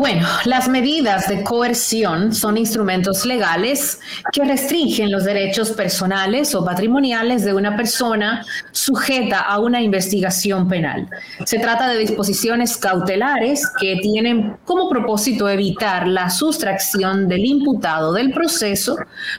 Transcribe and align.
Bueno, 0.00 0.26
las 0.46 0.66
medidas 0.66 1.28
de 1.28 1.42
coerción 1.42 2.34
son 2.34 2.56
instrumentos 2.56 3.26
legales 3.26 4.00
que 4.32 4.42
restringen 4.42 5.12
los 5.12 5.24
derechos 5.24 5.72
personales 5.72 6.54
o 6.54 6.64
patrimoniales 6.64 7.44
de 7.44 7.52
una 7.52 7.76
persona 7.76 8.42
sujeta 8.72 9.40
a 9.40 9.58
una 9.58 9.82
investigación 9.82 10.68
penal. 10.68 11.06
Se 11.44 11.58
trata 11.58 11.86
de 11.86 11.98
disposiciones 11.98 12.78
cautelares 12.78 13.70
que 13.78 13.96
tienen 13.96 14.56
como 14.64 14.88
propósito 14.88 15.50
evitar 15.50 16.08
la 16.08 16.30
sustracción 16.30 17.28
del 17.28 17.44
imputado 17.44 18.14
del 18.14 18.32
proceso 18.32 18.96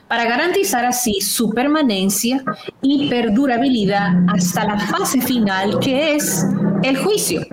para 0.07 0.25
garantizar 0.25 0.85
así 0.85 1.21
su 1.21 1.49
permanencia 1.49 2.43
y 2.83 3.09
perdurabilidad 3.09 4.11
hasta 4.27 4.66
la 4.66 4.80
fase 4.80 5.21
final 5.21 5.80
que 5.80 6.13
es 6.13 6.45
el 6.84 6.98
juicio. 6.98 7.45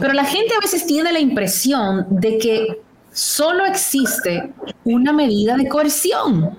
Pero 0.00 0.12
la 0.12 0.24
gente 0.24 0.54
a 0.54 0.60
veces 0.60 0.86
tiene 0.86 1.12
la 1.12 1.20
impresión 1.20 2.06
de 2.10 2.38
que 2.38 2.82
solo 3.12 3.64
existe 3.64 4.52
una 4.84 5.12
medida 5.12 5.56
de 5.56 5.68
coerción 5.68 6.58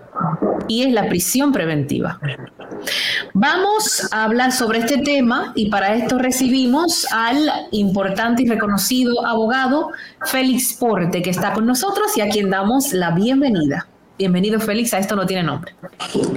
y 0.67 0.83
es 0.83 0.93
la 0.93 1.07
prisión 1.07 1.51
preventiva. 1.51 2.19
Vamos 3.33 4.07
a 4.11 4.23
hablar 4.23 4.51
sobre 4.51 4.79
este 4.79 4.99
tema 4.99 5.51
y 5.55 5.69
para 5.69 5.95
esto 5.95 6.17
recibimos 6.17 7.05
al 7.11 7.49
importante 7.71 8.43
y 8.43 8.47
reconocido 8.47 9.25
abogado 9.25 9.91
Félix 10.25 10.73
Porte 10.73 11.21
que 11.21 11.29
está 11.29 11.53
con 11.53 11.65
nosotros 11.65 12.17
y 12.17 12.21
a 12.21 12.29
quien 12.29 12.49
damos 12.49 12.93
la 12.93 13.11
bienvenida. 13.11 13.87
Bienvenido 14.17 14.61
Félix, 14.61 14.93
a 14.93 14.99
esto 14.99 15.13
no 15.13 15.25
tiene 15.25 15.43
nombre. 15.43 15.75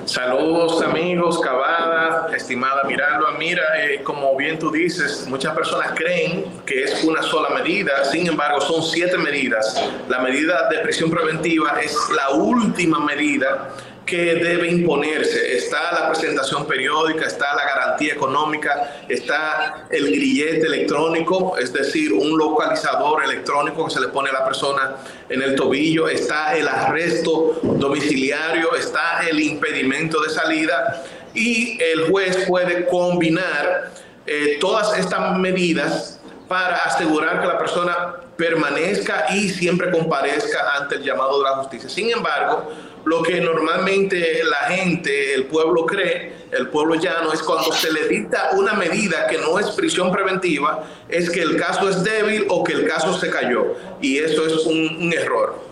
Saludos 0.05 0.83
amigos, 0.83 1.39
Cavada, 1.39 2.29
estimada 2.35 2.83
Miranda. 2.83 3.29
Mira, 3.39 3.63
eh, 3.77 4.03
como 4.03 4.37
bien 4.37 4.59
tú 4.59 4.73
dices, 4.73 5.29
muchas 5.29 5.55
personas 5.55 5.93
creen 5.95 6.45
que 6.67 6.83
es 6.83 7.05
una 7.05 7.23
sola 7.23 7.51
medida, 7.51 8.05
sin 8.05 8.27
embargo 8.27 8.61
son 8.61 8.83
siete 8.83 9.17
medidas. 9.17 9.81
La 10.09 10.19
medida 10.19 10.69
de 10.69 10.79
prisión 10.79 11.09
preventiva 11.09 11.81
es 11.81 11.97
la 12.17 12.31
última 12.31 12.99
medida 12.99 13.69
que 14.09 14.35
debe 14.37 14.71
imponerse. 14.71 15.57
Está 15.57 15.93
la 15.93 16.09
presentación 16.09 16.67
periódica, 16.67 17.27
está 17.27 17.55
la 17.55 17.63
garantía 17.63 18.15
económica, 18.15 19.03
está 19.07 19.87
el 19.91 20.07
grillete 20.07 20.67
electrónico, 20.67 21.59
es 21.59 21.73
decir, 21.73 22.15
un 22.15 22.39
localizador 22.39 23.23
electrónico 23.23 23.85
que 23.85 23.91
se 23.93 24.01
le 24.01 24.09
pone 24.09 24.31
a 24.31 24.33
la 24.33 24.45
persona 24.47 24.97
en 25.29 25.43
el 25.43 25.55
tobillo, 25.55 26.09
está 26.09 26.57
el 26.57 26.67
arresto 26.67 27.61
domiciliario, 27.63 28.75
está 28.75 29.29
el 29.29 29.39
impedimento 29.41 30.23
de 30.23 30.31
salida 30.31 31.05
y 31.35 31.79
el 31.83 32.11
juez 32.11 32.47
puede 32.49 32.87
combinar 32.87 33.93
eh, 34.27 34.57
todas 34.59 34.99
estas 34.99 35.37
medidas 35.39 36.18
para 36.49 36.77
asegurar 36.77 37.41
que 37.41 37.47
la 37.47 37.59
persona 37.59 38.15
permanezca 38.37 39.27
y 39.35 39.49
siempre 39.51 39.91
comparezca 39.91 40.77
ante 40.77 40.97
el 40.97 41.03
llamado 41.03 41.39
de 41.39 41.45
la 41.45 41.57
justicia. 41.57 41.89
Sin 41.89 42.11
embargo, 42.11 42.73
lo 43.05 43.23
que 43.23 43.41
normalmente 43.41 44.43
la 44.45 44.75
gente, 44.75 45.35
el 45.35 45.47
pueblo 45.47 45.87
cree, 45.87 46.33
el 46.53 46.69
pueblo 46.69 46.95
llano, 46.95 47.33
es 47.33 47.43
cuando 47.43 47.73
se 47.73 47.93
le 47.93 48.09
dicta 48.09 48.51
una 48.53 48.75
medida 48.75 49.27
que 49.27 49.39
no 49.39 49.59
es 49.59 49.71
prisión 49.71 50.13
preventiva, 50.13 50.85
es 51.09 51.31
que 51.31 51.43
el 51.43 51.57
caso 51.57 51.89
es 51.89 52.03
débil 52.03 52.47
o 52.49 52.65
que 52.65 52.73
el 52.73 52.87
caso 52.87 53.19
se 53.19 53.31
cayó. 53.31 53.75
Y 54.01 54.19
eso 54.19 54.47
es 54.47 54.67
un, 54.67 55.13
error. 55.13 55.68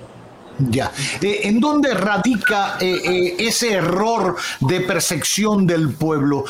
Ya. 0.58 0.90
Eh, 1.20 1.40
¿En 1.44 1.60
dónde 1.60 1.92
radica 1.94 2.76
eh, 2.80 3.00
eh, 3.04 3.36
ese 3.38 3.72
error 3.72 4.36
de 4.60 4.80
percepción 4.80 5.66
del 5.66 5.90
pueblo? 5.90 6.44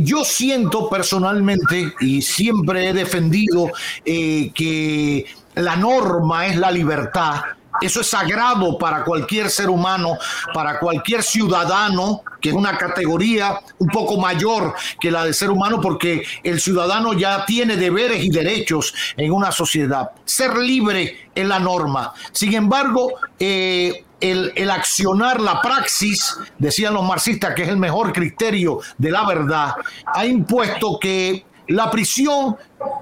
yo 0.00 0.24
siento 0.24 0.88
personalmente 0.88 1.92
y 2.00 2.22
siempre 2.22 2.88
he 2.88 2.92
defendido 2.92 3.70
que 4.04 5.26
la 5.54 5.76
norma 5.76 6.46
es 6.46 6.56
la 6.56 6.70
libertad 6.70 7.42
eso 7.80 8.00
es 8.00 8.06
sagrado 8.08 8.78
para 8.78 9.04
cualquier 9.04 9.50
ser 9.50 9.70
humano, 9.70 10.18
para 10.52 10.78
cualquier 10.78 11.22
ciudadano, 11.22 12.22
que 12.40 12.50
es 12.50 12.54
una 12.54 12.76
categoría 12.76 13.60
un 13.78 13.88
poco 13.88 14.16
mayor 14.16 14.74
que 15.00 15.10
la 15.10 15.24
del 15.24 15.34
ser 15.34 15.50
humano, 15.50 15.80
porque 15.80 16.22
el 16.42 16.60
ciudadano 16.60 17.12
ya 17.12 17.44
tiene 17.44 17.76
deberes 17.76 18.24
y 18.24 18.30
derechos 18.30 18.94
en 19.16 19.32
una 19.32 19.52
sociedad. 19.52 20.10
Ser 20.24 20.56
libre 20.56 21.30
es 21.34 21.46
la 21.46 21.58
norma. 21.58 22.12
Sin 22.32 22.54
embargo, 22.54 23.12
eh, 23.38 24.04
el, 24.20 24.52
el, 24.56 24.70
accionar 24.70 25.40
la 25.40 25.60
praxis, 25.60 26.36
decían 26.58 26.94
los 26.94 27.04
marxistas 27.04 27.54
que 27.54 27.62
es 27.62 27.68
el 27.68 27.76
mejor 27.76 28.12
criterio 28.12 28.80
de 28.96 29.10
la 29.10 29.24
verdad, 29.26 29.74
ha 30.06 30.26
impuesto 30.26 30.98
que 30.98 31.44
la 31.68 31.90
prisión 31.90 32.56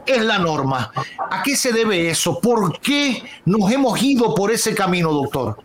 es 0.06 0.24
la 0.24 0.38
norma. 0.38 0.92
¿A 1.30 1.42
qué 1.42 1.56
se 1.56 1.72
debe 1.72 2.08
eso? 2.08 2.40
¿Por 2.40 2.80
qué 2.80 3.22
nos 3.44 3.70
hemos 3.70 4.02
ido 4.02 4.34
por 4.34 4.50
ese 4.50 4.74
camino, 4.74 5.12
doctor? 5.12 5.56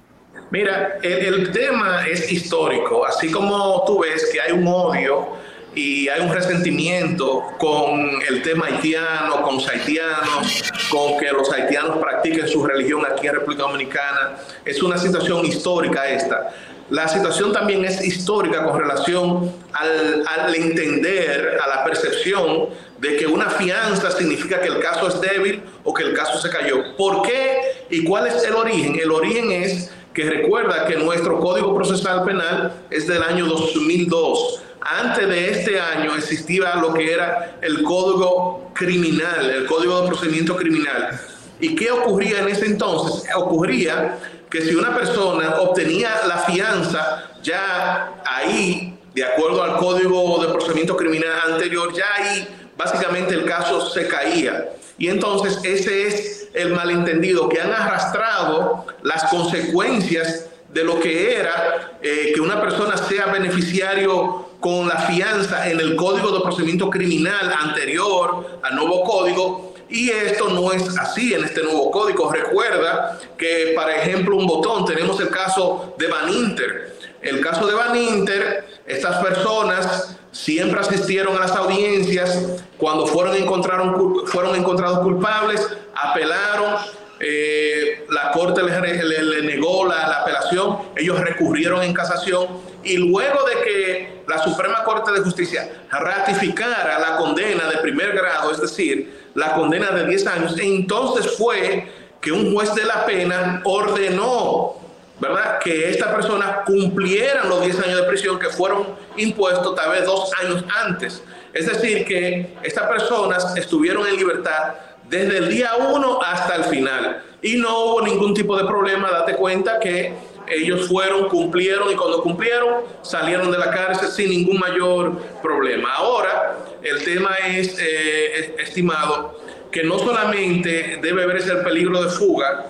Mira, 0.52 0.98
el, 1.02 1.50
tema 1.52 2.06
es 2.06 2.30
histórico, 2.30 3.06
así 3.06 3.32
como 3.32 3.86
tú 3.86 4.02
ves 4.02 4.30
que 4.34 4.42
hay 4.42 4.52
un 4.52 4.68
odio 4.68 5.30
y 5.74 6.10
hay 6.10 6.20
un 6.20 6.34
resentimiento 6.34 7.44
con 7.58 8.22
el 8.28 8.42
tema 8.42 8.66
haitiano, 8.66 9.42
con 9.44 9.56
los 9.56 9.68
haitianos, 9.70 10.72
con 10.90 11.18
que 11.18 11.32
los 11.32 11.50
haitianos 11.54 12.00
practiquen 12.00 12.50
su 12.50 12.66
religión 12.66 13.02
aquí 13.10 13.28
en 13.28 13.36
República 13.36 13.64
Dominicana. 13.64 14.36
Es 14.66 14.84
una 14.84 14.98
situación 14.98 15.46
histórica 15.46 16.06
esta. 16.10 16.54
La 16.92 17.08
situación 17.08 17.54
también 17.54 17.86
es 17.86 18.06
histórica 18.06 18.66
con 18.66 18.78
relación 18.78 19.50
al, 19.72 20.54
entender, 20.54 21.58
a 21.64 21.70
la 21.70 21.86
percepción 21.86 22.68
de 23.00 23.16
que 23.16 23.26
una 23.28 23.50
fianza 23.50 24.12
significa 24.12 24.60
que 24.60 24.68
el 24.68 24.80
caso 24.80 25.08
es 25.08 25.22
débil 25.22 25.64
o 25.86 25.94
que 25.94 26.04
el 26.04 26.14
caso 26.14 26.38
se 26.38 26.50
cayó. 26.50 26.98
¿Por 26.98 27.22
qué 27.22 27.86
y 27.90 28.04
cuál 28.04 28.28
es 28.28 28.44
el 28.44 28.56
origen? 28.56 29.00
El 29.00 29.10
origen 29.10 29.54
es 29.54 29.90
que 30.14 30.30
recuerda 30.30 30.86
que 30.86 30.98
nuestro 30.98 31.40
Código 31.40 31.74
Procesal 31.74 32.26
Penal 32.26 32.74
es 32.90 33.08
del 33.08 33.24
año 33.24 33.46
2002. 33.46 34.62
Antes 34.82 35.30
de 35.30 35.50
este 35.50 35.80
año 35.80 36.14
existía 36.18 36.76
lo 36.76 36.94
que 36.94 37.14
era 37.14 37.58
el 37.62 37.84
Código 37.84 38.70
Criminal, 38.74 39.50
el 39.50 39.66
Código 39.66 40.02
de 40.02 40.08
Procedimiento 40.10 40.58
Criminal. 40.58 41.18
¿Y 41.62 41.74
qué 41.74 41.90
ocurría 41.90 42.40
en 42.40 42.50
ese 42.50 42.66
entonces? 42.66 43.30
Ocurría 43.34 44.18
que 44.52 44.62
si 44.62 44.76
una 44.76 44.94
persona 44.94 45.62
obtenía 45.62 46.12
la 46.28 46.40
fianza, 46.40 47.32
ya 47.42 48.22
ahí, 48.26 49.00
de 49.16 49.24
acuerdo 49.24 49.64
al 49.64 49.78
Código 49.78 50.44
de 50.46 50.50
Procedimiento 50.50 50.98
Criminal 50.98 51.54
anterior, 51.54 51.94
ya 51.94 52.06
ahí 52.18 52.48
básicamente 52.78 53.34
el 53.34 53.46
caso 53.46 53.90
se 53.90 54.08
caía. 54.08 54.70
Y 54.98 55.08
entonces 55.08 55.60
ese 55.64 56.08
es 56.08 56.50
el 56.54 56.74
malentendido 56.74 57.48
que 57.48 57.62
han 57.62 57.72
arrastrado 57.72 58.86
las 59.04 59.24
consecuencias 59.26 60.48
de 60.70 60.84
lo 60.84 61.00
que 61.00 61.38
era 61.38 61.98
eh, 62.02 62.32
que 62.36 62.42
una 62.42 62.62
persona 62.62 62.98
sea 62.98 63.28
beneficiario 63.28 64.50
con 64.60 64.88
la 64.88 64.98
fianza 64.98 65.70
en 65.70 65.80
el 65.80 65.96
Código 65.96 66.32
de 66.32 66.42
Procedimiento 66.42 66.90
Criminal 66.90 67.54
anterior 67.58 68.60
al 68.62 68.76
nuevo 68.76 69.04
código. 69.04 69.71
Y 69.92 70.10
esto 70.10 70.50
no 70.50 70.72
es 70.72 70.98
así 70.98 71.34
en 71.34 71.44
este 71.44 71.62
nuevo 71.64 71.92
código. 71.92 72.32
Recuerda 72.32 73.20
que, 73.38 73.74
por 73.76 73.90
ejemplo, 73.90 74.38
un 74.38 74.48
botón, 74.48 74.86
tenemos 74.86 75.20
el 75.20 75.30
caso 75.30 75.94
de 75.98 76.08
Van 76.08 76.30
Inter. 76.30 76.98
El 77.22 77.42
caso 77.42 77.68
de 77.68 77.74
Van 77.74 77.96
Inter, 77.96 78.66
estas 78.88 79.24
personas 79.24 80.18
siempre 80.32 80.80
asistieron 80.80 81.36
a 81.36 81.42
las 81.42 81.52
audiencias, 81.52 82.62
cuando 82.78 83.06
fueron, 83.06 83.36
encontraron, 83.36 84.26
fueron 84.28 84.56
encontrados 84.56 85.00
culpables, 85.00 85.68
apelaron, 85.94 86.76
eh, 87.20 88.06
la 88.10 88.32
Corte 88.32 88.64
le, 88.64 89.42
negó 89.44 89.86
la, 89.86 90.08
la, 90.08 90.22
apelación, 90.22 90.78
ellos 90.96 91.20
recurrieron 91.20 91.84
en 91.84 91.94
casación 91.94 92.48
y 92.84 92.98
luego 92.98 93.40
de 93.46 93.62
que 93.62 94.24
la 94.28 94.42
Suprema 94.44 94.84
Corte 94.84 95.12
de 95.12 95.20
Justicia 95.20 95.84
ratificara 95.92 96.98
la 96.98 97.18
condena 97.18 97.70
de 97.70 97.78
primer 97.78 98.14
grado, 98.14 98.52
es 98.52 98.60
decir, 98.60 99.21
la 99.36 99.54
condena 99.54 99.92
de 99.92 100.06
10 100.06 100.28
años, 100.28 100.56
entonces 100.60 101.38
fue 101.38 101.88
que 102.20 102.32
un 102.32 102.54
juez 102.54 102.74
de 102.76 102.86
la 102.86 103.06
pena 103.06 103.62
ordenó 103.64 104.82
¿verdad? 105.22 105.60
Que 105.60 105.92
esta 105.92 106.14
persona 106.16 106.64
cumplieran 106.66 107.48
los 107.48 107.62
10 107.62 107.80
años 107.82 107.98
de 108.02 108.04
prisión 108.08 108.40
que 108.40 108.50
fueron 108.50 108.88
impuestos 109.18 109.76
tal 109.76 109.92
vez 109.92 110.04
dos 110.04 110.32
años 110.42 110.66
antes. 110.84 111.22
Es 111.54 111.68
decir, 111.68 112.06
que 112.06 112.58
estas 112.64 112.88
personas 112.88 113.56
estuvieron 113.56 114.08
en 114.08 114.16
libertad 114.16 114.74
desde 115.08 115.38
el 115.38 115.50
día 115.50 115.74
1 115.76 116.20
hasta 116.24 116.56
el 116.56 116.64
final 116.64 117.24
y 117.40 117.56
no 117.58 117.86
hubo 117.86 118.02
ningún 118.02 118.34
tipo 118.34 118.58
de 118.58 118.66
problema. 118.66 119.12
Date 119.12 119.36
cuenta 119.36 119.80
que 119.80 120.12
ellos 120.52 120.88
fueron, 120.88 121.30
cumplieron 121.30 121.92
y 121.92 121.96
cuando 121.96 122.22
cumplieron 122.22 122.84
salieron 123.02 123.52
de 123.52 123.58
la 123.58 123.72
cárcel 123.72 124.10
sin 124.10 124.30
ningún 124.30 124.60
mayor 124.60 125.18
problema. 125.42 125.94
Ahora, 125.94 126.58
el 126.84 127.04
tema 127.04 127.36
es, 127.48 127.78
eh, 127.80 128.56
estimado, 128.60 129.40
que 129.72 129.84
no 129.84 129.98
solamente 130.00 131.00
debe 131.02 131.26
verse 131.26 131.52
el 131.52 131.62
peligro 131.62 132.04
de 132.04 132.10
fuga, 132.10 132.66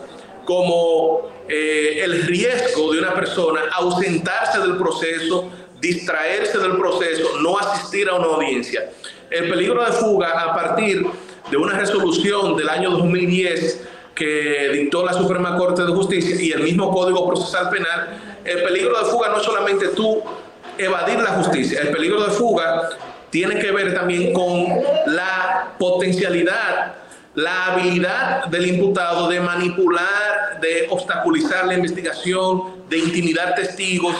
como 0.45 1.31
eh, 1.49 2.01
el 2.03 2.23
riesgo 2.23 2.93
de 2.93 2.99
una 2.99 3.13
persona 3.13 3.61
ausentarse 3.73 4.59
del 4.59 4.77
proceso, 4.77 5.49
distraerse 5.79 6.59
del 6.59 6.77
proceso, 6.77 7.39
no 7.41 7.57
asistir 7.57 8.07
a 8.09 8.15
una 8.15 8.27
audiencia. 8.27 8.91
El 9.29 9.49
peligro 9.49 9.83
de 9.83 9.91
fuga 9.93 10.29
a 10.39 10.53
partir 10.53 11.05
de 11.49 11.57
una 11.57 11.77
resolución 11.77 12.55
del 12.55 12.69
año 12.69 12.91
2010 12.91 13.87
que 14.15 14.69
dictó 14.73 15.05
la 15.05 15.13
Suprema 15.13 15.57
Corte 15.57 15.83
de 15.83 15.91
Justicia 15.91 16.35
y 16.39 16.51
el 16.51 16.63
mismo 16.63 16.91
Código 16.91 17.27
Procesal 17.27 17.69
Penal, 17.69 18.39
el 18.43 18.63
peligro 18.63 18.97
de 18.97 19.05
fuga 19.05 19.29
no 19.29 19.37
es 19.37 19.43
solamente 19.43 19.89
tú 19.89 20.21
evadir 20.77 21.19
la 21.19 21.31
justicia, 21.31 21.81
el 21.81 21.89
peligro 21.89 22.23
de 22.23 22.31
fuga 22.31 22.89
tiene 23.29 23.59
que 23.59 23.71
ver 23.71 23.93
también 23.93 24.33
con 24.33 24.67
la 25.07 25.73
potencialidad, 25.79 26.95
la 27.33 27.67
habilidad 27.67 28.45
del 28.45 28.67
imputado 28.67 29.29
de 29.29 29.39
manipular, 29.39 30.59
de 30.61 30.87
obstaculizar 30.89 31.65
la 31.65 31.75
investigación, 31.75 32.87
de 32.89 32.97
intimidar 32.97 33.55
testigos. 33.55 34.15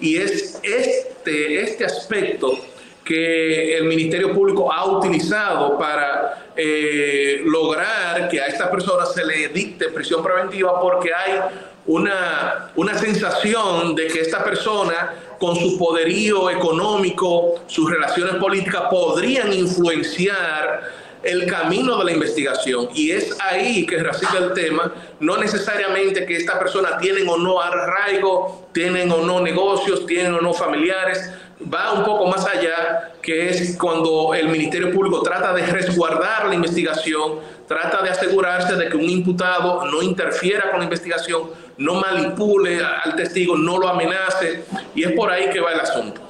Y 0.00 0.16
es 0.16 0.60
este, 0.62 1.62
este 1.62 1.84
aspecto 1.84 2.56
que 3.04 3.76
el 3.76 3.84
Ministerio 3.84 4.32
Público 4.32 4.72
ha 4.72 4.84
utilizado 4.86 5.78
para 5.78 6.52
eh, 6.56 7.42
lograr 7.44 8.28
que 8.28 8.40
a 8.40 8.46
esta 8.46 8.70
persona 8.70 9.06
se 9.06 9.24
le 9.24 9.48
dicte 9.48 9.88
prisión 9.88 10.22
preventiva 10.22 10.80
porque 10.80 11.12
hay 11.12 11.40
una, 11.86 12.70
una 12.76 12.96
sensación 12.96 13.94
de 13.94 14.06
que 14.06 14.20
esta 14.20 14.44
persona 14.44 15.14
con 15.38 15.56
su 15.56 15.76
poderío 15.76 16.48
económico, 16.50 17.54
sus 17.66 17.90
relaciones 17.90 18.36
políticas 18.36 18.82
podrían 18.88 19.52
influenciar 19.52 21.02
el 21.22 21.46
camino 21.46 21.98
de 21.98 22.04
la 22.04 22.12
investigación. 22.12 22.88
Y 22.94 23.12
es 23.12 23.36
ahí 23.40 23.86
que 23.86 23.98
recibe 23.98 24.38
el 24.38 24.52
tema, 24.52 24.92
no 25.20 25.36
necesariamente 25.36 26.26
que 26.26 26.36
esta 26.36 26.58
persona 26.58 26.98
tienen 26.98 27.28
o 27.28 27.36
no 27.36 27.60
arraigo, 27.60 28.68
tienen 28.72 29.10
o 29.10 29.18
no 29.18 29.40
negocios, 29.40 30.06
tienen 30.06 30.34
o 30.34 30.40
no 30.40 30.52
familiares, 30.52 31.30
va 31.72 31.92
un 31.92 32.04
poco 32.04 32.26
más 32.26 32.46
allá, 32.46 33.12
que 33.20 33.50
es 33.50 33.76
cuando 33.76 34.34
el 34.34 34.48
Ministerio 34.48 34.92
Público 34.92 35.22
trata 35.22 35.52
de 35.52 35.66
resguardar 35.66 36.46
la 36.46 36.54
investigación, 36.54 37.38
trata 37.66 38.02
de 38.02 38.10
asegurarse 38.10 38.76
de 38.76 38.88
que 38.88 38.96
un 38.96 39.08
imputado 39.08 39.84
no 39.86 40.02
interfiera 40.02 40.70
con 40.70 40.80
la 40.80 40.84
investigación, 40.84 41.42
no 41.78 41.94
manipule 41.94 42.80
al 42.82 43.14
testigo, 43.16 43.56
no 43.56 43.78
lo 43.78 43.88
amenace, 43.88 44.64
y 44.94 45.04
es 45.04 45.12
por 45.12 45.30
ahí 45.30 45.50
que 45.50 45.60
va 45.60 45.72
el 45.72 45.80
asunto. 45.80 46.20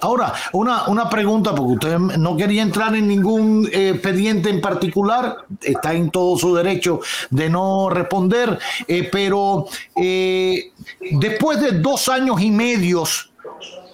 Ahora, 0.00 0.32
una, 0.52 0.86
una 0.86 1.10
pregunta, 1.10 1.54
porque 1.54 1.72
usted 1.72 1.98
no 1.98 2.36
quería 2.36 2.62
entrar 2.62 2.94
en 2.94 3.08
ningún 3.08 3.68
eh, 3.72 3.90
expediente 3.90 4.48
en 4.48 4.60
particular, 4.60 5.38
está 5.60 5.92
en 5.92 6.10
todo 6.10 6.38
su 6.38 6.54
derecho 6.54 7.00
de 7.30 7.50
no 7.50 7.90
responder, 7.90 8.58
eh, 8.86 9.08
pero 9.10 9.66
eh, 9.96 10.70
después 11.00 11.60
de 11.60 11.72
dos 11.72 12.08
años 12.08 12.40
y 12.40 12.50
medios 12.50 13.27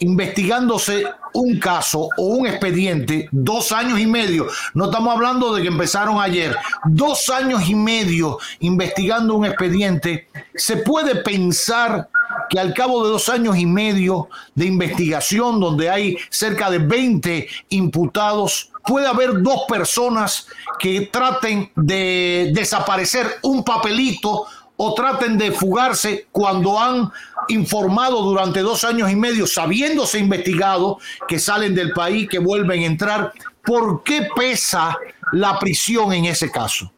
investigándose 0.04 1.04
un 1.32 1.58
caso 1.58 2.08
o 2.16 2.22
un 2.22 2.46
expediente, 2.46 3.28
dos 3.32 3.72
años 3.72 3.98
y 3.98 4.06
medio, 4.06 4.46
no 4.74 4.86
estamos 4.86 5.14
hablando 5.14 5.54
de 5.54 5.62
que 5.62 5.68
empezaron 5.68 6.20
ayer, 6.20 6.54
dos 6.84 7.28
años 7.28 7.68
y 7.68 7.74
medio 7.74 8.38
investigando 8.60 9.34
un 9.34 9.46
expediente, 9.46 10.28
se 10.54 10.76
puede 10.78 11.16
pensar 11.16 12.08
que 12.48 12.60
al 12.60 12.74
cabo 12.74 13.04
de 13.04 13.10
dos 13.10 13.28
años 13.28 13.56
y 13.56 13.66
medio 13.66 14.28
de 14.54 14.66
investigación, 14.66 15.58
donde 15.58 15.90
hay 15.90 16.16
cerca 16.28 16.70
de 16.70 16.78
20 16.78 17.48
imputados, 17.70 18.70
puede 18.84 19.06
haber 19.06 19.42
dos 19.42 19.62
personas 19.66 20.46
que 20.78 21.08
traten 21.10 21.70
de 21.74 22.52
desaparecer 22.54 23.38
un 23.42 23.64
papelito 23.64 24.46
o 24.76 24.94
traten 24.94 25.38
de 25.38 25.52
fugarse 25.52 26.26
cuando 26.32 26.78
han 26.78 27.10
informado 27.48 28.22
durante 28.22 28.60
dos 28.60 28.84
años 28.84 29.10
y 29.10 29.16
medio, 29.16 29.46
sabiéndose 29.46 30.18
investigado, 30.18 30.98
que 31.28 31.38
salen 31.38 31.74
del 31.74 31.92
país, 31.92 32.28
que 32.28 32.38
vuelven 32.38 32.82
a 32.82 32.86
entrar. 32.86 33.32
¿Por 33.62 34.02
qué 34.02 34.28
pesa 34.34 34.98
la 35.32 35.58
prisión 35.58 36.12
en 36.12 36.26
ese 36.26 36.50
caso? 36.50 36.92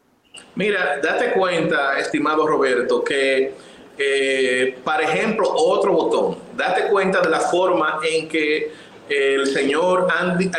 Mira, 0.55 0.99
date 1.01 1.33
cuenta, 1.33 1.99
estimado 1.99 2.47
Roberto, 2.47 3.03
que, 3.03 3.53
eh, 3.97 4.79
por 4.83 5.01
ejemplo, 5.01 5.49
otro 5.53 5.93
botón, 5.93 6.39
date 6.55 6.87
cuenta 6.87 7.21
de 7.21 7.29
la 7.29 7.41
forma 7.41 7.99
en 8.09 8.27
que 8.27 8.71
el 9.07 9.45
señor 9.47 10.07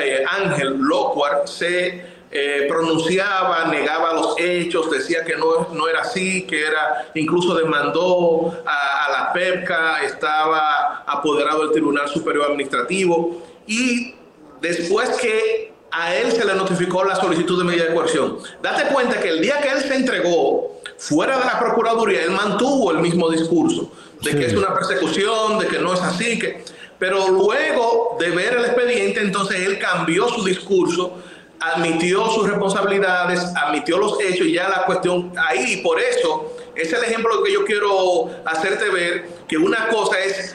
eh, 0.00 0.24
Ángel 0.26 0.78
Locuar 0.78 1.42
se 1.46 2.17
eh, 2.30 2.66
pronunciaba, 2.68 3.64
negaba 3.66 4.12
los 4.12 4.34
hechos, 4.38 4.90
decía 4.90 5.24
que 5.24 5.36
no, 5.36 5.68
no 5.72 5.88
era 5.88 6.02
así, 6.02 6.42
que 6.42 6.60
era, 6.60 7.10
incluso 7.14 7.54
demandó 7.54 8.54
a, 8.66 9.10
la 9.10 9.32
PEPCA, 9.32 10.02
estaba 10.04 11.04
apoderado 11.06 11.62
del 11.62 11.72
Tribunal 11.72 12.08
Superior 12.08 12.46
Administrativo. 12.46 13.42
Y 13.66 14.14
después 14.60 15.08
que 15.20 15.72
a 15.90 16.14
él 16.16 16.30
se 16.32 16.44
le 16.44 16.54
notificó 16.54 17.02
la 17.02 17.16
solicitud 17.16 17.58
de 17.58 17.64
medida 17.64 17.86
de 17.86 17.94
coerción, 17.94 18.38
date 18.62 18.92
cuenta 18.92 19.18
que 19.20 19.30
el 19.30 19.40
día 19.40 19.60
que 19.62 19.70
él 19.70 19.80
se 19.80 19.94
entregó 19.94 20.80
fuera 20.98 21.38
de 21.38 21.46
la 21.46 21.58
Procuraduría, 21.58 22.24
él 22.24 22.32
mantuvo 22.32 22.90
el 22.90 22.98
mismo 22.98 23.30
discurso 23.30 23.90
de 24.20 24.32
que 24.32 24.46
es 24.46 24.54
una 24.54 24.74
persecución, 24.74 25.58
de 25.58 25.66
que 25.66 25.78
no 25.78 25.94
es 25.94 26.00
así, 26.02 26.38
que... 26.38 26.62
Pero 26.98 27.28
luego 27.28 28.16
de 28.18 28.30
ver 28.30 28.54
el 28.54 28.64
expediente, 28.64 29.20
entonces 29.20 29.60
él 29.60 29.78
cambió 29.78 30.28
su 30.28 30.44
discurso 30.44 31.14
admitió 31.74 32.26
sus 32.28 32.48
responsabilidades, 32.48 33.40
admitió 33.56 33.98
los 33.98 34.20
hechos 34.20 34.46
y 34.46 34.52
ya 34.54 34.68
la 34.68 34.84
cuestión 34.84 35.32
ahí, 35.36 35.78
por 35.78 36.00
eso 36.00 36.54
es 36.74 36.92
el 36.92 37.04
ejemplo 37.04 37.42
que 37.42 37.52
yo 37.52 37.64
quiero 37.64 38.30
hacerte 38.44 38.88
ver, 38.90 39.28
que 39.48 39.56
una 39.56 39.88
cosa 39.88 40.18
es 40.20 40.54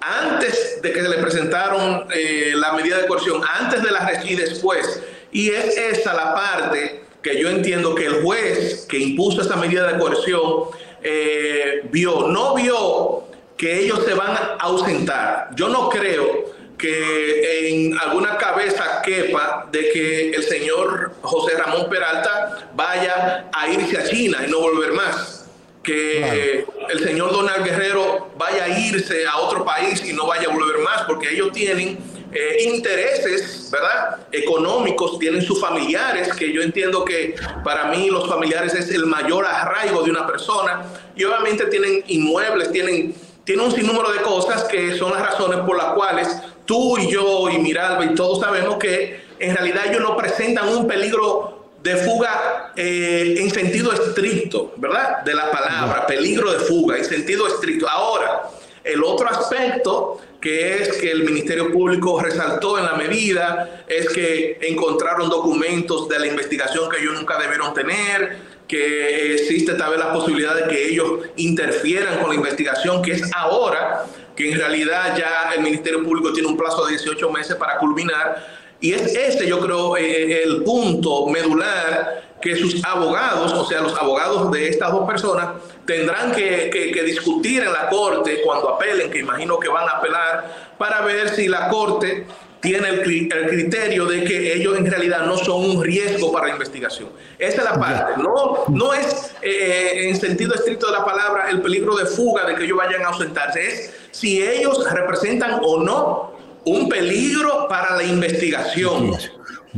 antes 0.00 0.80
de 0.80 0.92
que 0.92 1.02
se 1.02 1.08
le 1.08 1.18
presentaron 1.18 2.06
eh, 2.14 2.52
la 2.54 2.72
medida 2.72 2.98
de 2.98 3.06
coerción, 3.06 3.42
antes 3.60 3.82
de 3.82 3.90
la 3.90 4.22
y 4.24 4.34
después, 4.34 5.02
y 5.32 5.50
es 5.50 5.76
esa 5.76 6.14
la 6.14 6.34
parte 6.34 7.04
que 7.22 7.40
yo 7.40 7.50
entiendo 7.50 7.94
que 7.94 8.06
el 8.06 8.22
juez 8.22 8.86
que 8.88 8.98
impuso 8.98 9.42
esta 9.42 9.56
medida 9.56 9.90
de 9.90 9.98
coerción 9.98 10.64
eh, 11.02 11.82
vio, 11.90 12.28
no 12.28 12.54
vio 12.54 13.24
que 13.56 13.80
ellos 13.80 14.04
se 14.04 14.14
van 14.14 14.30
a 14.30 14.56
ausentar. 14.60 15.50
Yo 15.54 15.68
no 15.68 15.88
creo 15.88 16.57
que 16.78 17.68
en 17.68 17.98
alguna 17.98 18.38
cabeza 18.38 19.02
quepa 19.02 19.66
de 19.70 19.90
que 19.90 20.30
el 20.30 20.44
señor 20.44 21.16
José 21.20 21.56
Ramón 21.58 21.90
Peralta 21.90 22.70
vaya 22.74 23.48
a 23.52 23.68
irse 23.68 23.98
a 23.98 24.08
China 24.08 24.38
y 24.46 24.50
no 24.50 24.60
volver 24.60 24.92
más. 24.92 25.46
Que 25.82 26.64
el 26.90 27.02
señor 27.02 27.32
Donald 27.32 27.64
Guerrero 27.64 28.30
vaya 28.36 28.64
a 28.64 28.68
irse 28.68 29.26
a 29.26 29.38
otro 29.38 29.64
país 29.64 30.04
y 30.04 30.12
no 30.12 30.26
vaya 30.26 30.48
a 30.48 30.52
volver 30.52 30.78
más, 30.78 31.02
porque 31.02 31.30
ellos 31.30 31.50
tienen 31.52 31.98
eh, 32.30 32.62
intereses, 32.64 33.70
¿verdad? 33.72 34.18
Económicos, 34.30 35.18
tienen 35.18 35.40
sus 35.42 35.60
familiares, 35.60 36.28
que 36.34 36.52
yo 36.52 36.60
entiendo 36.60 37.04
que 37.04 37.34
para 37.64 37.86
mí 37.86 38.10
los 38.10 38.28
familiares 38.28 38.74
es 38.74 38.90
el 38.90 39.06
mayor 39.06 39.46
arraigo 39.46 40.02
de 40.02 40.10
una 40.10 40.26
persona, 40.26 40.84
y 41.16 41.24
obviamente 41.24 41.64
tienen 41.66 42.04
inmuebles, 42.08 42.70
tienen, 42.70 43.14
tienen 43.44 43.64
un 43.64 43.72
sinnúmero 43.72 44.12
de 44.12 44.20
cosas 44.20 44.64
que 44.64 44.94
son 44.98 45.12
las 45.12 45.22
razones 45.22 45.60
por 45.60 45.78
las 45.78 45.94
cuales 45.94 46.28
tú 46.68 46.98
y 46.98 47.10
yo 47.10 47.48
y 47.48 47.58
Miralba 47.58 48.04
y 48.04 48.14
todos 48.14 48.40
sabemos 48.40 48.76
que 48.76 49.22
en 49.38 49.56
realidad 49.56 49.86
ellos 49.88 50.02
no 50.02 50.14
presentan 50.16 50.68
un 50.68 50.86
peligro 50.86 51.70
de 51.82 51.96
fuga 51.96 52.72
eh, 52.76 53.36
en 53.38 53.50
sentido 53.50 53.90
estricto, 53.90 54.74
¿verdad? 54.76 55.22
De 55.24 55.32
la 55.32 55.50
palabra, 55.50 56.06
peligro 56.06 56.52
de 56.52 56.58
fuga 56.58 56.98
en 56.98 57.06
sentido 57.06 57.46
estricto. 57.46 57.88
Ahora, 57.88 58.50
el 58.84 59.02
otro 59.02 59.28
aspecto 59.28 60.20
que 60.42 60.82
es 60.82 60.92
que 60.98 61.10
el 61.10 61.24
Ministerio 61.24 61.72
Público 61.72 62.20
resaltó 62.20 62.78
en 62.78 62.84
la 62.84 62.92
medida 62.92 63.84
es 63.88 64.10
que 64.10 64.58
encontraron 64.60 65.30
documentos 65.30 66.06
de 66.08 66.18
la 66.18 66.26
investigación 66.26 66.90
que 66.90 67.00
ellos 67.00 67.14
nunca 67.14 67.38
debieron 67.38 67.72
tener, 67.72 68.36
que 68.68 69.34
existe 69.34 69.72
tal 69.72 69.92
vez 69.92 69.98
la 69.98 70.12
posibilidad 70.12 70.54
de 70.54 70.68
que 70.68 70.90
ellos 70.90 71.20
interfieran 71.36 72.18
con 72.18 72.28
la 72.28 72.34
investigación, 72.34 73.00
que 73.00 73.12
es 73.12 73.22
ahora 73.34 74.04
que 74.38 74.52
en 74.52 74.56
realidad 74.56 75.16
ya 75.18 75.52
el 75.52 75.62
Ministerio 75.62 76.00
Público 76.04 76.32
tiene 76.32 76.46
un 76.46 76.56
plazo 76.56 76.86
de 76.86 76.92
18 76.92 77.28
meses 77.32 77.56
para 77.56 77.76
culminar. 77.76 78.46
Y 78.80 78.92
es 78.92 79.12
este, 79.16 79.48
yo 79.48 79.58
creo, 79.58 79.96
eh, 79.96 80.02
eh, 80.04 80.42
el 80.44 80.62
punto 80.62 81.26
medular 81.26 82.22
que 82.40 82.54
sus 82.54 82.84
abogados, 82.84 83.52
o 83.52 83.64
sea, 83.66 83.80
los 83.80 83.98
abogados 83.98 84.52
de 84.52 84.68
estas 84.68 84.92
dos 84.92 85.04
personas, 85.08 85.48
tendrán 85.84 86.30
que, 86.30 86.70
que, 86.70 87.02
discutir 87.02 87.64
en 87.64 87.72
la 87.72 87.88
Corte 87.88 88.40
cuando 88.44 88.68
apelen, 88.68 89.10
que 89.10 89.18
imagino 89.18 89.58
que 89.58 89.68
van 89.68 89.88
a 89.88 89.98
apelar, 89.98 90.74
para 90.78 91.00
ver 91.00 91.30
si 91.30 91.48
la 91.48 91.68
Corte 91.68 92.24
tiene 92.60 92.88
el, 92.88 93.02
criterio 93.02 94.06
de 94.06 94.22
que 94.22 94.54
ellos 94.54 94.78
en 94.78 94.86
realidad 94.86 95.26
no 95.26 95.36
son 95.36 95.64
un 95.64 95.82
riesgo 95.82 96.30
para 96.30 96.46
la 96.46 96.52
investigación. 96.52 97.08
Esa 97.40 97.58
es 97.58 97.64
la 97.64 97.74
parte. 97.74 98.22
No, 98.22 98.64
no 98.68 98.94
es 98.94 99.32
eh, 99.42 100.08
en 100.08 100.16
sentido 100.16 100.54
estricto 100.54 100.86
de 100.86 100.92
la 100.92 101.04
palabra 101.04 101.50
el 101.50 101.60
peligro 101.60 101.96
de 101.96 102.06
fuga 102.06 102.44
de 102.46 102.54
que 102.54 102.64
ellos 102.64 102.78
vayan 102.78 103.02
a 103.02 103.08
ausentarse, 103.08 103.66
es 103.66 103.94
si 104.18 104.42
ellos 104.42 104.84
representan 104.90 105.60
o 105.62 105.82
no 105.82 106.32
un 106.64 106.88
peligro 106.88 107.66
para 107.68 107.96
la 107.96 108.02
investigación. 108.02 109.16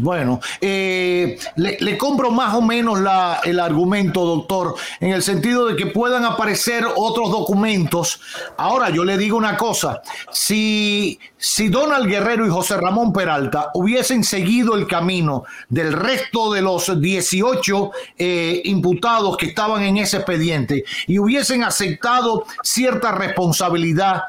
Bueno, 0.01 0.41
eh, 0.61 1.39
le, 1.57 1.99
compro 1.99 2.31
más 2.31 2.55
o 2.55 2.63
menos 2.63 2.99
el 3.45 3.61
argumento, 3.61 4.25
doctor, 4.25 4.75
en 4.99 5.13
el 5.13 5.23
sentido 5.23 5.67
de 5.67 5.77
que 5.77 5.87
puedan 5.87 6.25
aparecer 6.25 6.87
otros 6.97 7.31
documentos. 7.31 8.21
Ahora, 8.57 8.89
yo 8.89 9.05
le 9.05 9.19
digo 9.19 9.37
una 9.37 9.59
cosa, 9.59 10.01
si, 10.33 11.19
si 11.37 11.69
Donald 11.69 12.07
Guerrero 12.07 12.47
y 12.47 12.51
José 12.51 12.79
Ramón 12.79 13.13
Peralta 13.13 13.71
hubiesen 13.75 14.25
seguido 14.25 14.75
el 14.75 14.87
camino 14.87 15.45
del 15.69 15.93
resto 15.93 16.51
de 16.53 16.63
los 16.63 16.99
18 16.99 17.91
eh, 18.17 18.63
imputados 18.65 19.37
que 19.37 19.47
estaban 19.47 19.83
en 19.83 19.99
ese 19.99 20.17
expediente 20.17 20.85
y 21.07 21.19
hubiesen 21.19 21.63
aceptado 21.63 22.47
cierta 22.63 23.13
responsabilidad, 23.13 24.23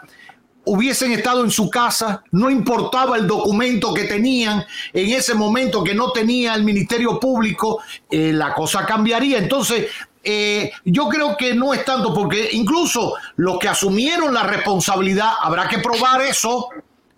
hubiesen 0.65 1.11
estado 1.11 1.43
en 1.43 1.51
su 1.51 1.69
casa, 1.69 2.23
no 2.31 2.49
importaba 2.49 3.17
el 3.17 3.27
documento 3.27 3.93
que 3.93 4.03
tenían 4.03 4.63
en 4.93 5.09
ese 5.09 5.33
momento 5.33 5.83
que 5.83 5.95
no 5.95 6.11
tenía 6.11 6.53
el 6.53 6.63
Ministerio 6.63 7.19
Público, 7.19 7.79
eh, 8.09 8.31
la 8.33 8.53
cosa 8.53 8.85
cambiaría. 8.85 9.37
Entonces, 9.37 9.87
eh, 10.23 10.71
yo 10.85 11.09
creo 11.09 11.35
que 11.35 11.55
no 11.55 11.73
es 11.73 11.83
tanto 11.83 12.13
porque 12.13 12.49
incluso 12.51 13.15
los 13.37 13.57
que 13.57 13.69
asumieron 13.69 14.33
la 14.33 14.43
responsabilidad, 14.43 15.31
habrá 15.41 15.67
que 15.67 15.79
probar 15.79 16.21
eso. 16.21 16.69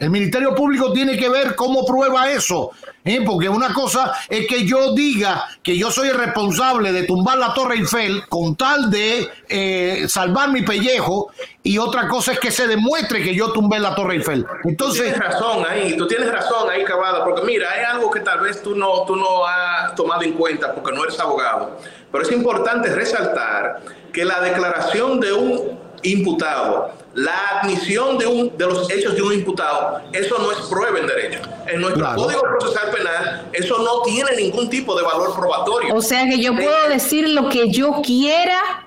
El 0.03 0.10
Ministerio 0.10 0.53
Público 0.53 0.91
tiene 0.91 1.17
que 1.17 1.29
ver 1.29 1.55
cómo 1.55 1.86
prueba 1.86 2.29
eso. 2.29 2.72
¿eh? 3.05 3.24
Porque 3.25 3.48
una 3.48 3.74
cosa 3.74 4.13
es 4.29 4.48
que 4.48 4.65
yo 4.65 4.93
diga 4.93 5.48
que 5.62 5.77
yo 5.77 5.91
soy 5.91 6.10
el 6.10 6.17
responsable 6.17 6.91
de 6.91 7.03
tumbar 7.03 7.38
la 7.38 7.53
Torre 7.53 7.75
Eiffel 7.75 8.27
con 8.27 8.55
tal 8.55 8.91
de 8.91 9.29
eh, 9.48 10.05
salvar 10.07 10.50
mi 10.50 10.62
pellejo 10.62 11.31
y 11.62 11.77
otra 11.77 12.07
cosa 12.07 12.33
es 12.33 12.39
que 12.39 12.51
se 12.51 12.67
demuestre 12.67 13.24
que 13.24 13.33
yo 13.33 13.51
tumbé 13.51 13.79
la 13.79 13.95
Torre 13.95 14.15
Eiffel. 14.15 14.45
Entonces, 14.65 15.13
tienes 15.13 15.19
razón 15.19 15.65
ahí, 15.69 15.95
tú 15.95 16.05
tienes 16.07 16.31
razón 16.31 16.69
ahí, 16.69 16.83
Cavada, 16.83 17.24
porque 17.24 17.43
mira, 17.43 17.72
hay 17.72 17.86
algo 17.86 18.12
que 18.12 18.19
tal 18.19 18.41
vez 18.41 18.62
tú 18.62 18.75
no, 18.75 19.05
tú 19.05 19.15
no 19.15 19.45
has 19.45 19.95
tomado 19.95 20.24
en 20.24 20.33
cuenta 20.33 20.74
porque 20.74 20.91
no 20.91 21.03
eres 21.03 21.19
abogado, 21.19 21.79
pero 22.12 22.24
es 22.24 22.31
importante 22.31 22.93
resaltar 22.93 23.81
que 24.12 24.25
la 24.25 24.41
declaración 24.41 25.19
de 25.19 25.33
un 25.33 25.82
imputado, 26.03 26.91
la 27.15 27.60
admisión 27.60 28.17
de, 28.17 28.25
un, 28.25 28.57
de 28.57 28.65
los 28.65 28.89
hechos 28.89 29.15
de 29.15 29.22
un 29.22 29.33
imputado, 29.33 30.01
eso 30.12 30.38
no 30.39 30.51
es 30.51 30.60
prueba 30.67 31.00
en 31.00 31.07
derecho. 31.07 31.39
En 31.67 31.81
nuestro 31.81 32.15
Código 32.15 32.41
Procesal 32.41 32.91
Penal, 32.91 33.50
eso 33.53 33.77
no 33.79 34.01
tiene 34.01 34.36
ningún 34.36 34.69
tipo 34.69 34.95
de 34.95 35.03
valor 35.03 35.36
probatorio. 35.36 35.93
O 35.95 36.01
sea 36.01 36.25
que 36.25 36.39
yo 36.39 36.55
puedo 36.55 36.89
decir 36.89 37.29
lo 37.29 37.50
que 37.50 37.69
yo 37.69 38.01
quiera 38.03 38.82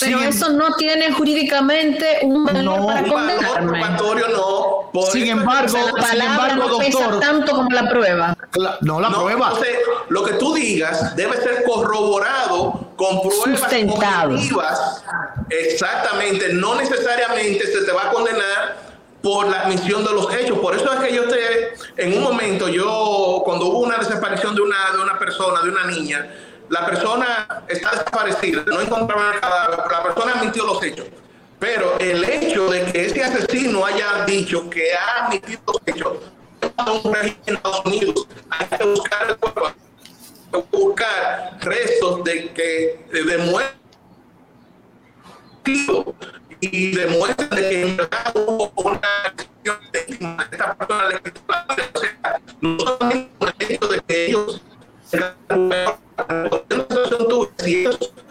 pero 0.00 0.20
eso 0.20 0.50
no 0.50 0.74
tiene 0.76 1.12
jurídicamente 1.12 2.20
un 2.22 2.44
valor 2.44 2.78
no, 2.80 2.86
para 2.86 3.08
condenarme. 3.08 3.80
no. 3.80 4.90
sin 5.10 5.28
embargo, 5.28 5.78
la 5.96 6.06
sin 6.06 6.20
embargo, 6.22 6.68
no 6.68 6.78
pesa 6.78 7.20
tanto 7.20 7.52
como 7.52 7.70
la 7.70 7.88
prueba. 7.88 8.36
no, 8.82 9.00
la 9.00 9.10
prueba. 9.10 9.48
Entonces, 9.48 9.76
lo 10.08 10.24
que 10.24 10.34
tú 10.34 10.54
digas 10.54 11.16
debe 11.16 11.36
ser 11.38 11.64
corroborado 11.64 12.90
con 12.96 13.20
pruebas 13.22 13.62
objetivas. 13.62 15.04
Exactamente. 15.50 16.52
No 16.52 16.74
necesariamente 16.76 17.66
se 17.66 17.82
te 17.82 17.92
va 17.92 18.08
a 18.08 18.10
condenar 18.10 18.86
por 19.22 19.48
la 19.48 19.62
admisión 19.62 20.04
de 20.04 20.12
los 20.12 20.32
hechos. 20.34 20.58
Por 20.58 20.76
eso 20.76 20.92
es 20.92 21.00
que 21.00 21.14
yo 21.14 21.24
te, 21.28 21.74
en 21.96 22.16
un 22.16 22.22
momento, 22.22 22.68
yo, 22.68 23.42
cuando 23.44 23.66
hubo 23.66 23.78
una 23.80 23.98
desaparición 23.98 24.54
de 24.54 24.62
una, 24.62 24.92
de 24.92 25.02
una 25.02 25.18
persona, 25.18 25.62
de 25.62 25.70
una 25.70 25.84
niña, 25.86 26.30
la 26.68 26.86
persona 26.86 27.64
está 27.68 27.90
desaparecida, 27.90 28.64
no 28.66 28.80
encontraban 28.80 29.34
el 29.34 29.40
cadáver, 29.40 29.78
la 29.90 30.02
persona 30.02 30.32
admitió 30.32 30.66
los 30.66 30.82
hechos. 30.82 31.06
Pero 31.58 31.98
el 31.98 32.22
hecho 32.24 32.68
de 32.68 32.84
que 32.84 33.06
ese 33.06 33.24
asesino 33.24 33.84
haya 33.84 34.24
dicho 34.26 34.68
que 34.68 34.94
ha 34.94 35.26
admitido 35.26 35.60
los 35.66 35.80
hechos, 35.86 36.18
un 37.02 37.14
régimen 37.14 37.38
en 37.46 37.54
Estados 37.54 37.86
Unidos, 37.86 38.28
hay 38.50 38.78
que 38.78 38.84
buscar 38.84 39.30
el 39.30 39.36
cuerpo, 39.36 39.72
buscar 40.70 41.58
restos 41.60 42.24
de 42.24 42.52
que 42.52 43.06
demuestren 43.12 43.80
y 46.60 46.90
demuestran 46.92 47.50
de 47.50 47.68
que 47.68 47.82
en 47.82 47.96
verdad 47.96 48.32
hubo 48.34 48.72
una 48.76 49.00
acción 49.24 49.78
de 49.92 49.98
esta 50.52 50.74
persona 50.74 51.20
no 52.60 52.78
solamente 52.78 53.30
el 53.40 53.70
hecho 53.70 53.88
de 53.88 54.00
que 54.00 54.26
ellos 54.26 54.62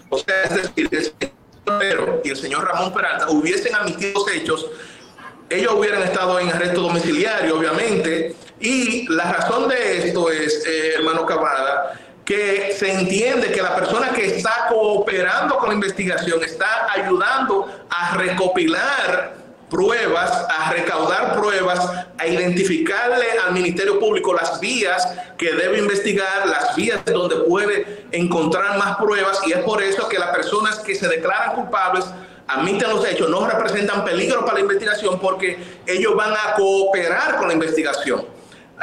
o 0.10 0.18
sea, 0.18 0.44
es 0.44 0.56
decir, 0.56 0.90
el 0.92 1.04
señor 1.04 2.22
y 2.24 2.30
el 2.30 2.38
señor 2.38 2.66
Ramón 2.66 2.94
Peralta 2.94 3.30
hubiesen 3.30 3.76
admitido 3.76 4.14
los 4.14 4.32
hechos, 4.32 4.68
ellos 5.50 5.74
hubieran 5.74 6.02
estado 6.04 6.40
en 6.40 6.50
arresto 6.50 6.82
domiciliario, 6.82 7.58
obviamente, 7.58 8.36
y 8.60 9.08
la 9.10 9.34
razón 9.34 9.68
de 9.68 10.08
esto 10.08 10.32
es, 10.32 10.66
eh, 10.66 10.94
hermano 10.96 11.26
Cavada, 11.26 12.00
que 12.24 12.74
se 12.78 12.92
entiende 12.92 13.52
que 13.52 13.62
la 13.62 13.76
persona 13.76 14.10
que 14.10 14.38
está 14.38 14.68
cooperando 14.70 15.58
con 15.58 15.70
la 15.70 15.76
investigación 15.76 16.44
está 16.44 16.92
ayudando 16.92 17.86
a 17.90 18.18
recopilar 18.18 19.45
pruebas, 19.70 20.32
a 20.50 20.72
recaudar 20.72 21.36
pruebas, 21.36 21.80
a 22.18 22.28
identificarle 22.28 23.26
al 23.46 23.54
Ministerio 23.54 24.00
Público 24.00 24.34
las 24.34 24.60
vías 24.60 25.08
que 25.38 25.54
debe 25.54 25.80
investigar, 25.80 26.48
las 26.48 26.76
vías 26.76 27.04
donde 27.06 27.38
puede 27.38 28.06
encontrar 28.12 28.78
más 28.78 28.98
pruebas 28.98 29.40
y 29.46 29.54
es 29.54 29.60
por 29.60 29.82
eso 29.82 30.08
que 30.08 30.20
las 30.20 30.30
personas 30.30 30.80
que 30.80 30.96
se 30.96 31.08
declaran 31.08 31.56
culpables 31.56 32.06
admiten 32.48 32.90
los 32.90 33.06
hechos, 33.08 33.30
no 33.30 33.48
representan 33.48 34.06
peligro 34.06 34.42
para 34.42 34.56
la 34.56 34.60
investigación 34.62 35.20
porque 35.20 35.58
ellos 35.88 36.16
van 36.16 36.34
a 36.34 36.54
cooperar 36.56 37.38
con 37.38 37.48
la 37.48 37.54
investigación. 37.54 38.26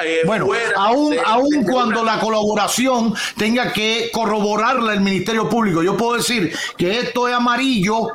Eh, 0.03 0.23
bueno, 0.25 0.49
aún, 0.77 1.15
aún 1.25 1.65
cuando 1.71 2.03
la 2.03 2.19
colaboración 2.19 3.15
tenga 3.37 3.73
que 3.73 4.11
corroborarla 4.13 4.95
el 4.95 5.01
Ministerio 5.01 5.49
Público, 5.49 5.83
yo 5.83 5.97
puedo 5.97 6.15
decir 6.15 6.53
que 6.79 6.99
esto 6.99 7.29
es 7.29 7.35
amarillo, 7.35 8.09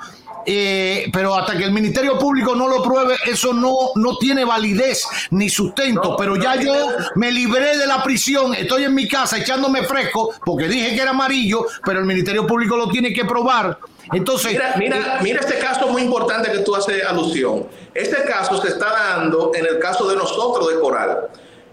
eh, 0.50 1.10
pero 1.12 1.36
hasta 1.36 1.58
que 1.58 1.66
el 1.66 1.74
Ministerio 1.74 2.18
Público 2.18 2.56
no 2.56 2.70
lo 2.70 2.82
pruebe, 2.82 3.18
eso 3.26 3.54
no, 3.54 3.92
no 3.96 4.18
tiene 4.18 4.46
validez 4.46 5.06
ni 5.32 5.50
sustento. 5.50 6.16
pero 6.18 6.38
ya 6.38 6.56
yo 6.56 6.74
me 7.16 7.34
libré 7.34 7.78
de 7.78 7.86
la 7.86 8.02
prisión, 8.02 8.56
estoy 8.56 8.86
en 8.86 8.96
mi 8.96 9.10
casa 9.10 9.38
echándome 9.38 9.84
fresco 9.84 10.34
porque 10.46 10.70
dije 10.70 10.96
que 10.96 11.02
era 11.02 11.12
amarillo, 11.12 11.66
pero 11.84 12.00
el 12.00 12.06
Ministerio 12.06 12.48
Público 12.48 12.78
lo 12.78 12.88
tiene 12.88 13.12
que 13.12 13.26
probar. 13.26 13.78
Entonces, 14.14 14.54
mira, 14.54 14.76
mira, 14.78 14.98
eh, 14.98 15.20
mira 15.22 15.42
este 15.42 15.60
caso 15.60 15.90
muy 15.90 16.02
importante 16.02 16.50
que 16.50 16.60
tú 16.60 16.74
haces 16.74 17.04
alusión. 17.04 17.68
Este 17.94 18.24
caso 18.24 18.62
se 18.62 18.70
está 18.70 18.94
dando 18.94 19.52
en 19.54 19.66
el 19.66 19.80
caso 19.80 20.08
de 20.08 20.16
nosotros 20.16 20.70
de 20.70 20.80
Coral 20.80 21.28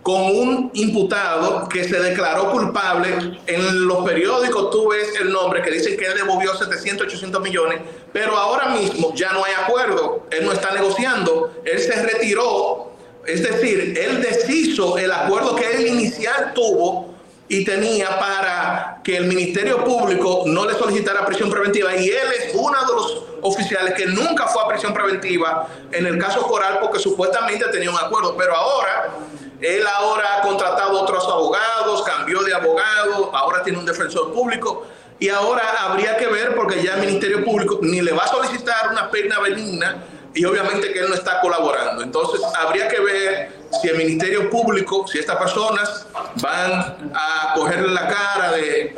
con 0.05 0.21
un 0.21 0.71
imputado 0.75 1.67
que 1.67 1.83
se 1.83 1.99
declaró 1.99 2.53
culpable. 2.53 3.41
En 3.47 3.87
los 3.87 4.05
periódicos 4.05 4.71
tú 4.71 4.91
ves 4.91 5.19
el 5.19 5.33
nombre 5.33 5.63
que 5.63 5.71
dice 5.71 5.97
que 5.97 6.05
él 6.05 6.13
devolvió 6.15 6.55
700, 6.55 7.07
800 7.07 7.41
millones, 7.41 7.81
pero 8.13 8.37
ahora 8.37 8.69
mismo 8.69 9.15
ya 9.15 9.33
no 9.33 9.43
hay 9.43 9.55
acuerdo, 9.55 10.27
él 10.31 10.45
no 10.45 10.53
está 10.53 10.73
negociando, 10.75 11.55
él 11.65 11.81
se 11.81 12.03
retiró, 12.03 12.93
es 13.27 13.43
decir, 13.43 13.99
él 13.99 14.21
deshizo 14.21 14.99
el 14.99 15.11
acuerdo 15.11 15.57
que 15.57 15.71
él 15.73 15.87
inicial 15.87 16.53
tuvo 16.55 17.15
y 17.49 17.65
tenía 17.65 18.19
para 18.19 19.01
que 19.03 19.17
el 19.17 19.25
Ministerio 19.25 19.85
Público 19.85 20.43
no 20.45 20.67
le 20.67 20.75
solicitara 20.75 21.25
prisión 21.25 21.49
preventiva. 21.51 21.97
Y 21.97 22.11
él 22.11 22.29
es 22.39 22.55
uno 22.55 22.79
de 22.79 22.93
los 22.93 23.23
oficiales 23.41 23.95
que 23.95 24.05
nunca 24.07 24.49
fue 24.49 24.65
a 24.65 24.69
prisión 24.69 24.93
preventiva 24.93 25.67
en 25.93 26.07
el 26.07 26.19
caso 26.19 26.43
Coral 26.43 26.79
porque 26.81 26.99
supuestamente 26.99 27.65
tenía 27.73 27.91
un 27.91 27.97
acuerdo, 27.97 28.37
pero 28.37 28.55
ahora 28.55 29.11
él 29.65 29.87
ahora 29.87 30.37
ha 30.37 30.41
contratado 30.43 31.01
otros 31.01 31.25
abogados, 31.25 32.03
cambió 32.03 32.43
de 32.43 32.55
abogado, 32.55 33.35
ahora 33.35 33.63
tiene 33.63 33.79
un 33.79 33.87
defensor 33.87 34.33
público 34.33 34.87
y 35.19 35.29
ahora 35.29 35.63
habría 35.81 36.17
que 36.17 36.27
ver 36.27 36.55
porque 36.55 36.83
ya 36.83 36.95
el 36.95 37.01
Ministerio 37.01 37.45
Público 37.45 37.79
ni 37.83 38.01
le 38.01 38.13
va 38.13 38.25
a 38.25 38.29
solicitar 38.29 38.91
una 38.91 39.11
pena 39.11 39.39
benigna 39.41 40.05
y 40.35 40.45
obviamente 40.45 40.93
que 40.93 40.99
él 40.99 41.09
no 41.09 41.15
está 41.15 41.41
colaborando. 41.41 42.03
Entonces 42.03 42.41
habría 42.59 42.89
que 42.89 43.01
ver 43.01 43.53
si 43.81 43.89
el 43.89 43.97
Ministerio 43.97 44.51
Público, 44.51 45.07
si 45.07 45.19
estas 45.19 45.37
personas 45.37 46.07
van 46.43 47.13
a 47.15 47.55
cogerle 47.55 47.93
la 47.93 48.09
cara 48.09 48.53
de, 48.53 48.95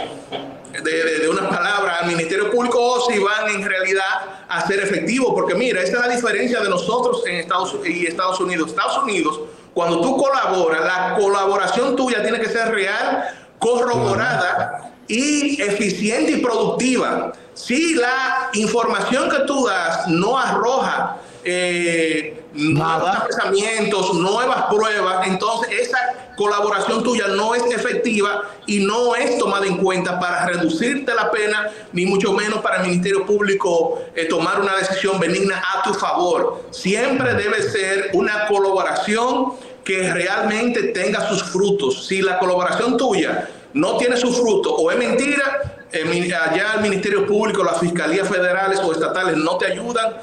de, 0.82 1.28
unas 1.28 1.54
palabras 1.54 2.02
al 2.02 2.08
Ministerio 2.08 2.50
Público 2.50 2.80
o 2.80 3.10
si 3.10 3.18
van 3.18 3.50
en 3.50 3.64
realidad 3.64 4.46
a 4.48 4.66
ser 4.66 4.80
efectivos. 4.80 5.32
Porque 5.34 5.54
mira, 5.54 5.82
esta 5.82 5.98
es 5.98 6.06
la 6.06 6.14
diferencia 6.14 6.60
de 6.60 6.70
nosotros 6.70 7.22
en 7.26 7.36
Estados, 7.36 7.76
y 7.84 8.06
Estados 8.06 8.40
Unidos. 8.40 8.70
Estados 8.70 8.98
Unidos 9.02 9.40
cuando 9.76 10.00
tú 10.00 10.16
colaboras, 10.16 10.86
la 10.86 11.14
colaboración 11.16 11.96
tuya 11.96 12.22
tiene 12.22 12.40
que 12.40 12.48
ser 12.48 12.70
real, 12.70 13.28
corroborada 13.58 14.92
y 15.08 15.60
eficiente 15.60 16.32
y 16.32 16.36
productiva. 16.38 17.32
Si 17.54 17.94
la 17.94 18.50
información 18.54 19.30
que 19.30 19.40
tú 19.40 19.66
das 19.66 20.08
no 20.08 20.38
arroja 20.38 21.16
eh, 21.42 22.42
nuevos 22.52 23.16
pensamientos, 23.28 24.14
nuevas 24.14 24.64
pruebas, 24.64 25.26
entonces 25.26 25.70
esa 25.80 25.98
colaboración 26.36 27.02
tuya 27.02 27.28
no 27.28 27.54
es 27.54 27.62
efectiva 27.70 28.42
y 28.66 28.80
no 28.80 29.14
es 29.14 29.38
tomada 29.38 29.66
en 29.66 29.78
cuenta 29.78 30.18
para 30.20 30.46
reducirte 30.46 31.14
la 31.14 31.30
pena, 31.30 31.70
ni 31.92 32.04
mucho 32.04 32.32
menos 32.32 32.60
para 32.60 32.76
el 32.82 32.88
Ministerio 32.88 33.24
Público 33.24 34.02
eh, 34.14 34.26
tomar 34.26 34.60
una 34.60 34.76
decisión 34.76 35.18
benigna 35.18 35.62
a 35.74 35.82
tu 35.82 35.94
favor. 35.94 36.64
Siempre 36.72 37.34
debe 37.34 37.62
ser 37.62 38.10
una 38.12 38.46
colaboración 38.46 39.54
que 39.86 40.12
realmente 40.12 40.82
tenga 40.88 41.26
sus 41.28 41.44
frutos. 41.44 42.06
Si 42.08 42.20
la 42.20 42.38
colaboración 42.40 42.96
tuya 42.96 43.48
no 43.72 43.96
tiene 43.96 44.16
sus 44.16 44.36
frutos 44.36 44.74
o 44.76 44.90
es 44.90 44.98
mentira, 44.98 45.84
allá 45.92 46.74
el 46.74 46.82
Ministerio 46.82 47.24
Público, 47.24 47.62
las 47.62 47.78
fiscalías 47.78 48.28
federales 48.28 48.80
o 48.80 48.92
estatales 48.92 49.36
no 49.36 49.56
te 49.56 49.66
ayudan, 49.66 50.16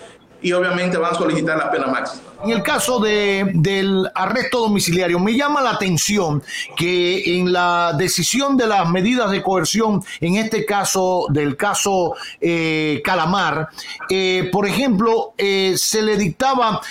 y 0.43 0.51
obviamente 0.51 0.97
van 0.97 1.13
a 1.13 1.17
solicitar 1.17 1.57
la 1.57 1.71
pena 1.71 1.87
máxima. 1.87 2.21
En 2.43 2.49
el 2.49 2.61
caso 2.61 2.99
de, 2.99 3.49
del 3.53 4.05
arresto 4.13 4.59
domiciliario, 4.59 5.17
me 5.17 5.33
llama 5.33 5.61
la 5.61 5.71
atención 5.71 6.43
que 6.75 7.37
en 7.37 7.53
la 7.53 7.93
decisión 7.97 8.57
de 8.57 8.67
las 8.67 8.89
medidas 8.89 9.31
de 9.31 9.41
coerción, 9.41 10.03
en 10.19 10.35
este 10.35 10.65
caso 10.65 11.27
del 11.29 11.55
caso 11.55 12.15
eh, 12.41 13.01
Calamar, 13.01 13.69
eh, 14.09 14.49
por 14.51 14.67
ejemplo, 14.67 15.33
eh, 15.37 15.75
se 15.77 16.01
le 16.01 16.17
dictaba 16.17 16.81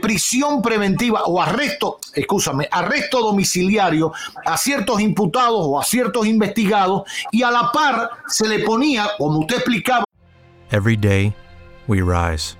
prisión 0.00 0.62
preventiva 0.62 1.24
o 1.24 1.42
arresto, 1.42 1.98
escúchame, 2.14 2.68
arresto 2.70 3.20
domiciliario 3.20 4.12
a 4.44 4.56
ciertos 4.56 5.00
imputados 5.00 5.60
o 5.60 5.80
a 5.80 5.82
ciertos 5.82 6.24
investigados 6.26 7.02
y 7.32 7.42
a 7.42 7.50
la 7.50 7.72
par 7.72 8.10
se 8.28 8.46
le 8.46 8.60
ponía, 8.60 9.08
como 9.18 9.40
usted 9.40 9.56
explicaba. 9.56 10.04
Every 10.70 10.96
day 10.96 11.34
we 11.88 12.00
rise. 12.00 12.59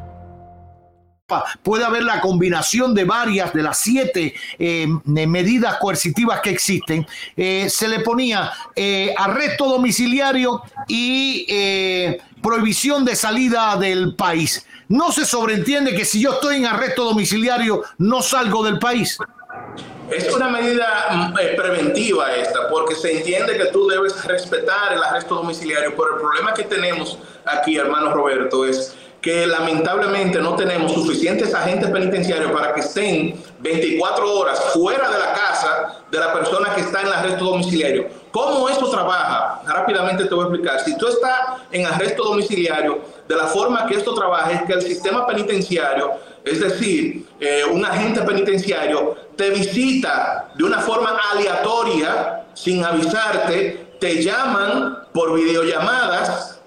puede 1.63 1.83
haber 1.83 2.03
la 2.03 2.21
combinación 2.21 2.93
de 2.93 3.05
varias 3.05 3.53
de 3.53 3.61
las 3.61 3.79
siete 3.79 4.33
eh, 4.59 4.87
medidas 5.05 5.77
coercitivas 5.77 6.41
que 6.41 6.49
existen, 6.49 7.05
eh, 7.35 7.67
se 7.69 7.87
le 7.87 7.99
ponía 7.99 8.51
eh, 8.75 9.13
arresto 9.17 9.65
domiciliario 9.65 10.61
y 10.87 11.45
prohibición 12.41 13.05
de 13.05 13.15
salida 13.15 13.75
del 13.77 14.15
país. 14.15 14.65
No 14.87 15.11
se 15.11 15.25
sobreentiende 15.25 15.95
que 15.95 16.03
si 16.03 16.21
yo 16.21 16.33
estoy 16.33 16.57
en 16.57 16.65
arresto 16.65 17.03
domiciliario 17.05 17.83
no 17.97 18.21
salgo 18.21 18.63
del 18.63 18.79
país. 18.79 19.17
Es 20.09 20.33
una 20.33 20.49
medida 20.49 21.31
mm, 21.31 21.55
preventiva 21.55 22.35
esta, 22.35 22.67
porque 22.67 22.95
se 22.95 23.17
entiende 23.17 23.57
que 23.57 23.67
tú 23.67 23.87
debes 23.87 24.25
respetar 24.25 24.91
el 24.91 25.01
arresto 25.01 25.35
domiciliario, 25.35 25.91
pero 25.95 26.15
el 26.15 26.21
problema 26.21 26.53
que 26.53 26.63
tenemos 26.63 27.17
aquí, 27.45 27.77
hermano 27.77 28.13
Roberto, 28.13 28.65
es 28.65 28.95
que 29.21 29.45
lamentablemente 29.45 30.39
no 30.39 30.55
tenemos 30.55 30.93
suficientes 30.93 31.53
agentes 31.53 31.89
penitenciarios 31.91 32.51
para 32.51 32.73
que 32.73 32.79
estén 32.79 33.39
24 33.59 34.39
horas 34.39 34.59
fuera 34.73 35.09
de 35.11 35.19
la 35.19 35.33
casa 35.33 36.01
de 36.09 36.17
la 36.17 36.33
persona 36.33 36.73
que 36.73 36.81
está 36.81 37.01
en 37.01 37.07
arresto 37.07 37.45
domiciliario. 37.45 38.07
¿Cómo 38.31 38.67
eso 38.67 38.89
trabaja? 38.89 39.61
Rápidamente 39.67 40.25
te 40.25 40.33
voy 40.33 40.45
a 40.45 40.47
explicar. 40.47 40.79
Si 40.79 40.97
tú 40.97 41.07
estás 41.07 41.61
en 41.71 41.85
arresto 41.85 42.23
domiciliario, 42.23 42.99
de 43.27 43.35
la 43.35 43.45
forma 43.45 43.85
que 43.85 43.95
esto 43.95 44.15
trabaja 44.15 44.51
es 44.53 44.63
que 44.63 44.73
el 44.73 44.81
sistema 44.81 45.27
penitenciario, 45.27 46.13
es 46.43 46.59
decir, 46.59 47.27
eh, 47.39 47.63
un 47.71 47.85
agente 47.85 48.21
penitenciario, 48.21 49.15
te 49.35 49.51
visita 49.51 50.51
de 50.55 50.63
una 50.63 50.79
forma 50.79 51.15
aleatoria, 51.31 52.45
sin 52.55 52.83
avisarte, 52.83 53.97
te 53.99 54.23
llaman 54.23 54.97
por 55.13 55.35
videollamadas 55.35 56.60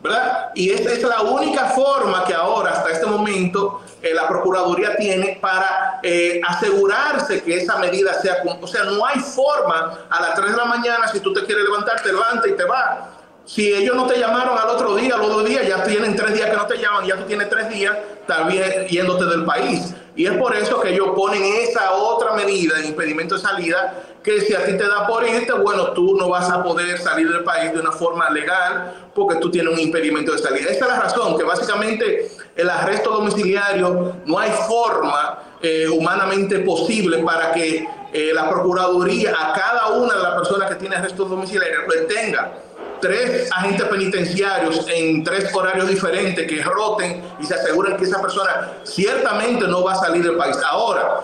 y 0.55 0.71
esta 0.71 0.93
es 0.93 1.03
la 1.03 1.23
única 1.23 1.67
forma 1.71 2.25
que 2.25 2.35
ahora, 2.35 2.73
hasta 2.73 2.91
este 2.91 3.07
momento, 3.07 3.83
eh, 4.03 4.13
la 4.13 4.29
Procuraduría 4.29 4.97
tiene 4.97 5.39
para 5.41 6.01
eh, 6.03 6.41
asegurarse 6.47 7.43
que 7.43 7.57
esa 7.57 7.79
medida 7.79 8.13
sea... 8.15 8.43
O 8.61 8.67
sea, 8.67 8.85
no 8.85 9.05
hay 9.07 9.19
forma 9.21 10.07
a 10.11 10.21
las 10.21 10.35
3 10.35 10.51
de 10.51 10.57
la 10.57 10.65
mañana, 10.67 11.09
si 11.09 11.21
tú 11.21 11.33
te 11.33 11.45
quieres 11.45 11.65
levantar, 11.65 12.03
te 12.03 12.13
levanta 12.13 12.47
y 12.47 12.53
te 12.53 12.65
va. 12.65 13.11
Si 13.47 13.73
ellos 13.75 13.97
no 13.97 14.07
te 14.07 14.19
llamaron 14.19 14.57
al 14.59 14.69
otro 14.71 14.95
día, 14.95 15.17
los 15.17 15.29
dos 15.29 15.45
días, 15.45 15.67
ya 15.67 15.83
tienen 15.85 16.17
tres 16.17 16.35
días 16.35 16.49
que 16.51 16.57
no 16.57 16.67
te 16.67 16.79
llaman, 16.79 17.07
ya 17.07 17.17
tú 17.17 17.25
tienes 17.25 17.49
tres 17.51 17.69
días 17.69 17.97
también 18.27 18.87
yéndote 18.89 19.25
del 19.25 19.45
país. 19.45 19.95
Y 20.17 20.27
es 20.27 20.33
por 20.33 20.55
eso 20.55 20.81
que 20.81 20.91
ellos 20.91 21.09
ponen 21.15 21.43
esa 21.43 21.93
otra 21.93 22.33
medida 22.33 22.79
de 22.79 22.87
impedimento 22.87 23.35
de 23.35 23.41
salida, 23.41 24.03
que 24.25 24.41
si 24.41 24.55
a 24.55 24.65
ti 24.65 24.73
te 24.73 24.89
da 24.89 25.07
por 25.07 25.23
irte, 25.29 25.53
bueno, 25.53 25.93
tú 25.93 26.17
no 26.17 26.31
vas 26.31 26.49
a 26.49 26.63
poder 26.63 26.99
salir 26.99 27.31
del 27.31 27.45
país 27.45 27.73
de 27.73 27.79
una 27.79 27.93
forma 27.93 28.31
legal 28.31 29.11
porque 29.15 29.37
tú 29.37 29.51
tienes 29.51 29.75
un 29.75 29.79
impedimento 29.79 30.33
de 30.33 30.39
salida. 30.39 30.71
Esta 30.71 30.87
es 30.87 30.91
la 30.91 31.01
razón, 31.01 31.37
que 31.37 31.45
básicamente 31.45 32.31
el 32.57 32.71
arresto 32.71 33.11
domiciliario 33.11 34.17
no 34.25 34.39
hay 34.39 34.51
forma 34.67 35.39
eh, 35.61 35.87
humanamente 35.89 36.61
posible 36.61 37.19
para 37.19 37.53
que 37.53 37.87
eh, 38.15 38.31
la 38.33 38.49
Procuraduría 38.49 39.35
a 39.39 39.53
cada 39.53 39.89
una 39.89 40.15
de 40.15 40.23
las 40.23 40.35
personas 40.35 40.71
que 40.71 40.77
tiene 40.77 40.97
arresto 40.97 41.27
domiciliario 41.27 41.81
le 41.87 42.03
tenga 42.03 42.53
tres 43.01 43.53
agentes 43.53 43.87
penitenciarios 43.87 44.87
en 44.89 45.23
tres 45.23 45.55
horarios 45.55 45.87
diferentes 45.87 46.47
que 46.47 46.63
roten 46.63 47.23
y 47.39 47.45
se 47.45 47.55
aseguren 47.55 47.99
que 47.99 48.05
esa 48.05 48.23
persona 48.23 48.79
ciertamente 48.85 49.69
no 49.69 49.85
va 49.85 49.93
a 49.93 49.97
salir 49.97 50.23
del 50.23 50.37
país. 50.37 50.57
Ahora, 50.65 51.21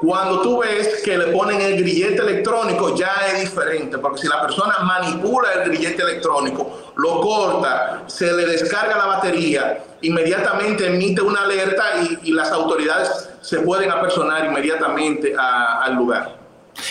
cuando 0.00 0.40
tú 0.40 0.60
ves 0.60 1.02
que 1.04 1.18
le 1.18 1.26
ponen 1.26 1.60
el 1.60 1.76
grillete 1.76 2.22
electrónico, 2.22 2.96
ya 2.96 3.12
es 3.30 3.40
diferente, 3.42 3.98
porque 3.98 4.22
si 4.22 4.28
la 4.28 4.40
persona 4.40 4.78
manipula 4.82 5.52
el 5.52 5.68
grillete 5.68 6.02
electrónico, 6.02 6.92
lo 6.96 7.20
corta, 7.20 8.04
se 8.06 8.32
le 8.32 8.46
descarga 8.46 8.96
la 8.96 9.06
batería, 9.06 9.84
inmediatamente 10.00 10.86
emite 10.86 11.20
una 11.20 11.42
alerta 11.42 11.84
y, 12.22 12.30
las 12.32 12.50
autoridades 12.52 13.28
se 13.42 13.58
pueden 13.60 13.90
apersonar 13.90 14.46
inmediatamente 14.46 15.34
al 15.36 15.94
lugar. 15.94 16.39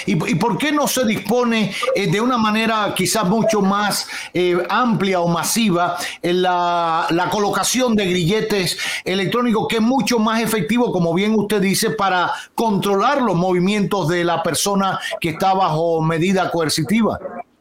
¿Y, 0.05 0.15
por 0.15 0.57
qué 0.57 0.71
no 0.71 0.87
se 0.87 1.05
dispone 1.05 1.73
eh, 1.95 2.07
de 2.07 2.21
una 2.21 2.37
manera 2.37 2.93
quizás 2.95 3.25
mucho 3.25 3.61
más 3.61 4.07
eh, 4.33 4.57
amplia 4.69 5.21
o 5.21 5.27
masiva 5.27 5.97
la, 6.21 7.07
la, 7.09 7.29
colocación 7.29 7.95
de 7.95 8.05
grilletes 8.05 8.77
electrónicos 9.03 9.67
que 9.67 9.77
es 9.77 9.81
mucho 9.81 10.19
más 10.19 10.41
efectivo, 10.41 10.91
como 10.91 11.13
bien 11.13 11.35
usted 11.35 11.61
dice, 11.61 11.91
para 11.91 12.31
controlar 12.55 13.21
los 13.21 13.35
movimientos 13.35 14.07
de 14.07 14.23
la 14.23 14.41
persona 14.43 14.99
que 15.19 15.29
está 15.29 15.53
bajo 15.53 16.01
medida 16.01 16.49
coercitiva? 16.51 17.19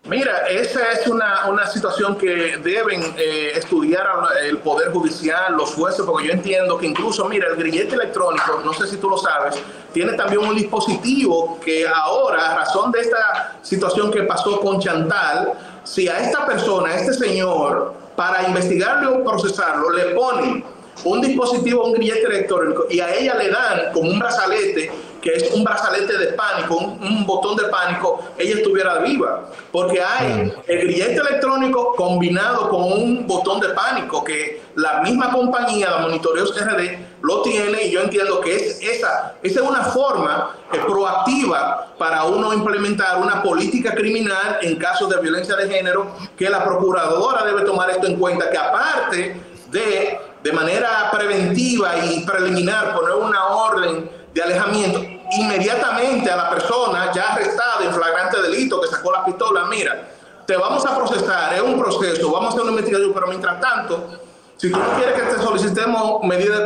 Mira, 0.08 0.46
esa 0.48 0.92
es 0.92 1.06
una, 1.06 1.46
una 1.50 1.66
situación 1.66 2.16
que 2.16 2.56
deben 2.56 3.14
eh, 3.18 3.52
estudiar 3.54 4.06
el 4.42 4.56
Poder 4.56 4.90
Judicial, 4.90 5.54
los 5.54 5.74
jueces, 5.74 6.02
porque 6.06 6.28
yo 6.28 6.32
entiendo 6.32 6.78
que 6.78 6.86
incluso, 6.86 7.28
mira, 7.28 7.48
el 7.48 7.56
grillete 7.56 7.94
electrónico, 7.94 8.62
no 8.64 8.72
sé 8.72 8.86
si 8.86 8.96
tú 8.96 9.10
lo 9.10 9.18
sabes, 9.18 9.56
tiene 9.92 10.14
también 10.14 10.40
un 10.40 10.56
dispositivo 10.56 11.60
que 11.62 11.86
ahora, 11.86 12.52
a 12.52 12.56
razón 12.56 12.90
de 12.90 13.00
esta 13.00 13.58
situación 13.60 14.10
que 14.10 14.22
pasó 14.22 14.58
con 14.60 14.80
Chantal, 14.80 15.52
si 15.84 16.08
a 16.08 16.20
esta 16.20 16.46
persona, 16.46 16.88
a 16.88 16.96
este 16.96 17.12
señor, 17.12 17.92
para 18.16 18.48
investigarlo 18.48 19.18
o 19.18 19.24
procesarlo, 19.24 19.90
le 19.90 20.14
ponen 20.14 20.64
un 21.04 21.20
dispositivo, 21.20 21.84
un 21.84 21.92
grillete 21.92 22.26
electrónico, 22.26 22.86
y 22.90 23.00
a 23.00 23.14
ella 23.14 23.34
le 23.34 23.50
dan 23.50 23.92
como 23.92 24.10
un 24.10 24.18
brazalete 24.18 24.90
que 25.20 25.34
es 25.34 25.50
un 25.52 25.64
brazalete 25.64 26.16
de 26.16 26.26
pánico, 26.28 26.76
un, 26.76 27.26
botón 27.26 27.56
de 27.56 27.64
pánico, 27.64 28.20
ella 28.38 28.54
estuviera 28.56 28.98
viva. 28.98 29.48
Porque 29.72 30.00
hay 30.00 30.52
el 30.66 30.78
grillete 30.80 31.16
electrónico 31.16 31.94
combinado 31.96 32.68
con 32.68 32.84
un 32.84 33.26
botón 33.26 33.60
de 33.60 33.70
pánico 33.70 34.22
que 34.22 34.62
la 34.76 35.00
misma 35.02 35.30
compañía, 35.30 35.90
la 35.90 35.98
Monitoreos 35.98 36.54
RD, 36.56 36.98
lo 37.22 37.42
tiene 37.42 37.82
y 37.84 37.90
yo 37.90 38.02
entiendo 38.02 38.40
que 38.40 38.54
es 38.54 38.80
esa, 38.80 39.34
esa 39.42 39.60
es 39.60 39.68
una 39.68 39.82
forma 39.82 40.56
eh, 40.72 40.78
proactiva 40.86 41.94
para 41.98 42.24
uno 42.24 42.54
implementar 42.54 43.20
una 43.20 43.42
política 43.42 43.94
criminal 43.94 44.58
en 44.62 44.76
casos 44.76 45.08
de 45.10 45.20
violencia 45.20 45.56
de 45.56 45.68
género 45.68 46.14
que 46.36 46.48
la 46.48 46.64
procuradora 46.64 47.44
debe 47.44 47.62
tomar 47.62 47.90
esto 47.90 48.06
en 48.06 48.16
cuenta, 48.16 48.48
que 48.50 48.56
aparte 48.56 49.40
de 49.70 50.20
de 50.42 50.52
manera 50.52 51.10
preventiva 51.10 51.96
y 52.04 52.20
preliminar 52.20 52.94
poner 52.94 53.14
una 53.14 53.46
orden 53.46 54.10
de 54.32 54.42
alejamiento 54.42 55.02
inmediatamente 55.32 56.30
a 56.30 56.36
la 56.36 56.50
persona 56.50 57.12
ya 57.12 57.32
arrestada 57.32 57.84
en 57.84 57.92
flagrante 57.92 58.40
delito 58.42 58.80
que 58.80 58.88
sacó 58.88 59.12
la 59.12 59.24
pistola, 59.24 59.64
mira, 59.66 60.08
te 60.46 60.56
vamos 60.56 60.86
a 60.86 60.96
procesar, 60.96 61.54
es 61.54 61.60
un 61.60 61.78
proceso, 61.78 62.32
vamos 62.32 62.46
a 62.46 62.48
hacer 62.50 62.62
una 62.62 62.70
investigación, 62.70 63.12
pero 63.12 63.26
mientras 63.26 63.60
tanto, 63.60 64.08
Si 64.56 64.72
tú 64.72 64.78
quieres 64.96 65.14
que 65.14 65.36
te 65.36 65.42
solicitemos 65.42 66.24
medidas 66.24 66.58
de 66.58 66.64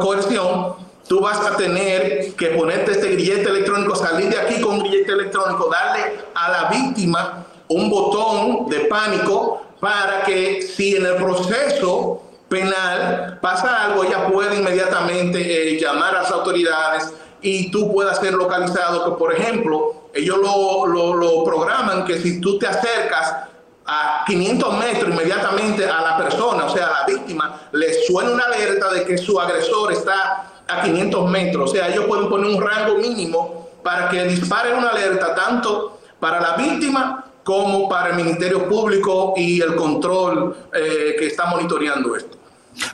coerción, 0.00 0.74
tú 1.06 1.20
vas 1.20 1.38
a 1.46 1.56
tener 1.56 2.34
que 2.34 2.46
ponerte 2.48 2.90
este 2.92 3.10
grillete 3.10 3.50
electrónico, 3.50 3.94
salir 3.94 4.30
de 4.30 4.38
aquí 4.38 4.60
con 4.60 4.74
un 4.74 4.80
grillete 4.80 5.12
electrónico, 5.12 5.70
darle 5.70 6.24
a 6.34 6.50
la 6.50 6.68
víctima 6.70 7.46
un 7.68 7.88
botón 7.88 8.68
de 8.68 8.80
pánico 8.80 9.63
para 9.84 10.22
que 10.22 10.62
si 10.62 10.96
en 10.96 11.04
el 11.04 11.16
proceso 11.16 12.22
penal 12.48 13.38
pasa 13.42 13.84
algo, 13.84 14.02
ella 14.02 14.28
puede 14.28 14.56
inmediatamente 14.56 15.74
eh, 15.74 15.78
llamar 15.78 16.16
a 16.16 16.22
las 16.22 16.30
autoridades 16.30 17.12
y 17.42 17.70
tú 17.70 17.92
puedas 17.92 18.18
ser 18.18 18.32
localizado, 18.32 19.04
que 19.04 19.10
por 19.18 19.34
ejemplo, 19.34 20.08
ellos 20.14 20.38
lo, 20.38 20.86
lo, 20.86 21.44
programan 21.44 22.06
que 22.06 22.18
si 22.18 22.40
tú 22.40 22.58
te 22.58 22.66
acercas 22.66 23.36
a 23.84 24.24
500 24.26 24.78
metros 24.78 25.10
inmediatamente 25.10 25.84
a 25.84 26.00
la 26.00 26.16
persona, 26.16 26.64
o 26.64 26.70
sea, 26.70 26.86
a 26.86 27.00
la 27.00 27.06
víctima, 27.06 27.68
le 27.72 27.92
suena 28.04 28.30
una 28.30 28.44
alerta 28.44 28.90
de 28.90 29.04
que 29.04 29.18
su 29.18 29.38
agresor 29.38 29.92
está 29.92 30.50
a 30.66 30.80
500 30.80 31.30
metros. 31.30 31.70
O 31.70 31.74
sea, 31.74 31.90
ellos 31.90 32.06
pueden 32.06 32.30
poner 32.30 32.46
un 32.56 32.62
rango 32.62 32.94
mínimo 32.94 33.68
para 33.82 34.08
que 34.08 34.24
dispare 34.24 34.72
una 34.72 34.88
alerta 34.88 35.34
tanto 35.34 36.00
para 36.18 36.40
la 36.40 36.56
víctima 36.56 37.24
como 37.44 37.88
para 37.88 38.10
el 38.10 38.16
Ministerio 38.16 38.68
Público 38.68 39.34
y 39.36 39.60
el 39.60 39.76
control 39.76 40.56
eh, 40.74 41.14
que 41.18 41.26
está 41.26 41.46
monitoreando 41.46 42.16
esto. 42.16 42.38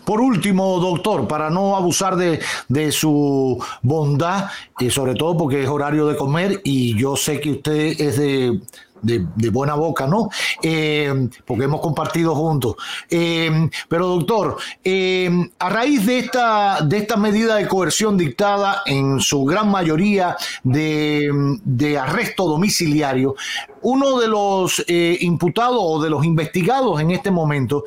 Por 0.05 0.21
último, 0.21 0.79
doctor, 0.79 1.27
para 1.27 1.49
no 1.49 1.77
abusar 1.77 2.17
de, 2.17 2.41
de 2.69 2.93
su 2.93 3.63
bondad, 3.81 4.51
y 4.79 4.89
eh, 4.89 4.91
sobre 4.91 5.15
todo 5.15 5.37
porque 5.39 5.63
es 5.63 5.69
horario 5.69 6.07
de 6.07 6.17
comer 6.17 6.61
y 6.65 6.99
yo 6.99 7.17
sé 7.17 7.41
que 7.41 7.53
usted 7.53 8.01
es 8.01 8.19
de, 8.19 8.61
de, 9.03 9.51
buena 9.51 9.75
boca, 9.75 10.07
¿no? 10.07 10.29
Eh, 10.63 11.29
porque 11.45 11.65
hemos 11.65 11.81
compartido 11.81 12.35
juntos. 12.35 12.77
Eh, 13.09 13.69
pero 13.89 14.09
doctor, 14.09 14.57
eh, 14.85 15.31
a 15.59 15.69
raíz 15.69 16.07
de 16.07 16.19
esta, 16.19 16.81
de 16.83 16.99
esta 16.99 17.17
medida 17.17 17.57
de 17.57 17.67
coerción 17.69 18.17
dictada 18.17 18.83
en 18.87 19.21
su 19.21 19.45
gran 19.45 19.71
mayoría 19.71 20.37
de, 20.63 21.31
de 21.65 21.99
arresto 21.99 22.47
domiciliario, 22.47 23.35
uno 23.83 24.19
de 24.19 24.29
los 24.29 24.85
imputados 24.89 25.79
o 25.81 26.03
de 26.03 26.11
los 26.11 26.25
investigados 26.25 27.01
en 27.01 27.11
este 27.11 27.31
momento 27.31 27.85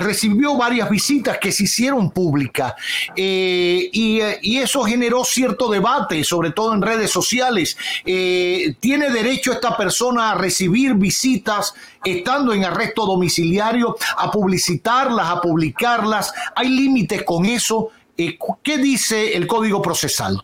recibió 0.00 0.56
varias 0.56 0.88
visitas 0.88 1.38
que 1.38 1.52
se 1.52 1.64
hicieron 1.64 2.10
públicas 2.10 2.74
eh, 3.14 3.90
eh, 3.92 4.38
y, 4.42 4.58
eso 4.58 4.84
generó 4.84 5.24
cierto 5.24 5.70
debate, 5.70 6.24
sobre 6.24 6.52
todo 6.52 6.72
en 6.72 6.82
redes 6.82 7.10
sociales. 7.10 7.76
Eh, 8.04 8.74
¿Tiene 8.80 9.10
derecho 9.10 9.52
esta 9.52 9.76
persona 9.76 10.30
a 10.30 10.34
recibir 10.34 10.94
visitas 10.94 11.74
estando 12.04 12.52
en 12.52 12.64
arresto 12.64 13.04
domiciliario, 13.04 13.96
a 14.16 14.30
publicitarlas, 14.30 15.28
a 15.28 15.40
publicarlas? 15.40 16.32
¿Hay 16.54 16.68
límites 16.68 17.24
con 17.24 17.44
eso? 17.44 17.90
¿Qué 18.16 18.78
dice 18.78 19.36
el 19.36 19.46
Código 19.46 19.82
Procesal? 19.82 20.42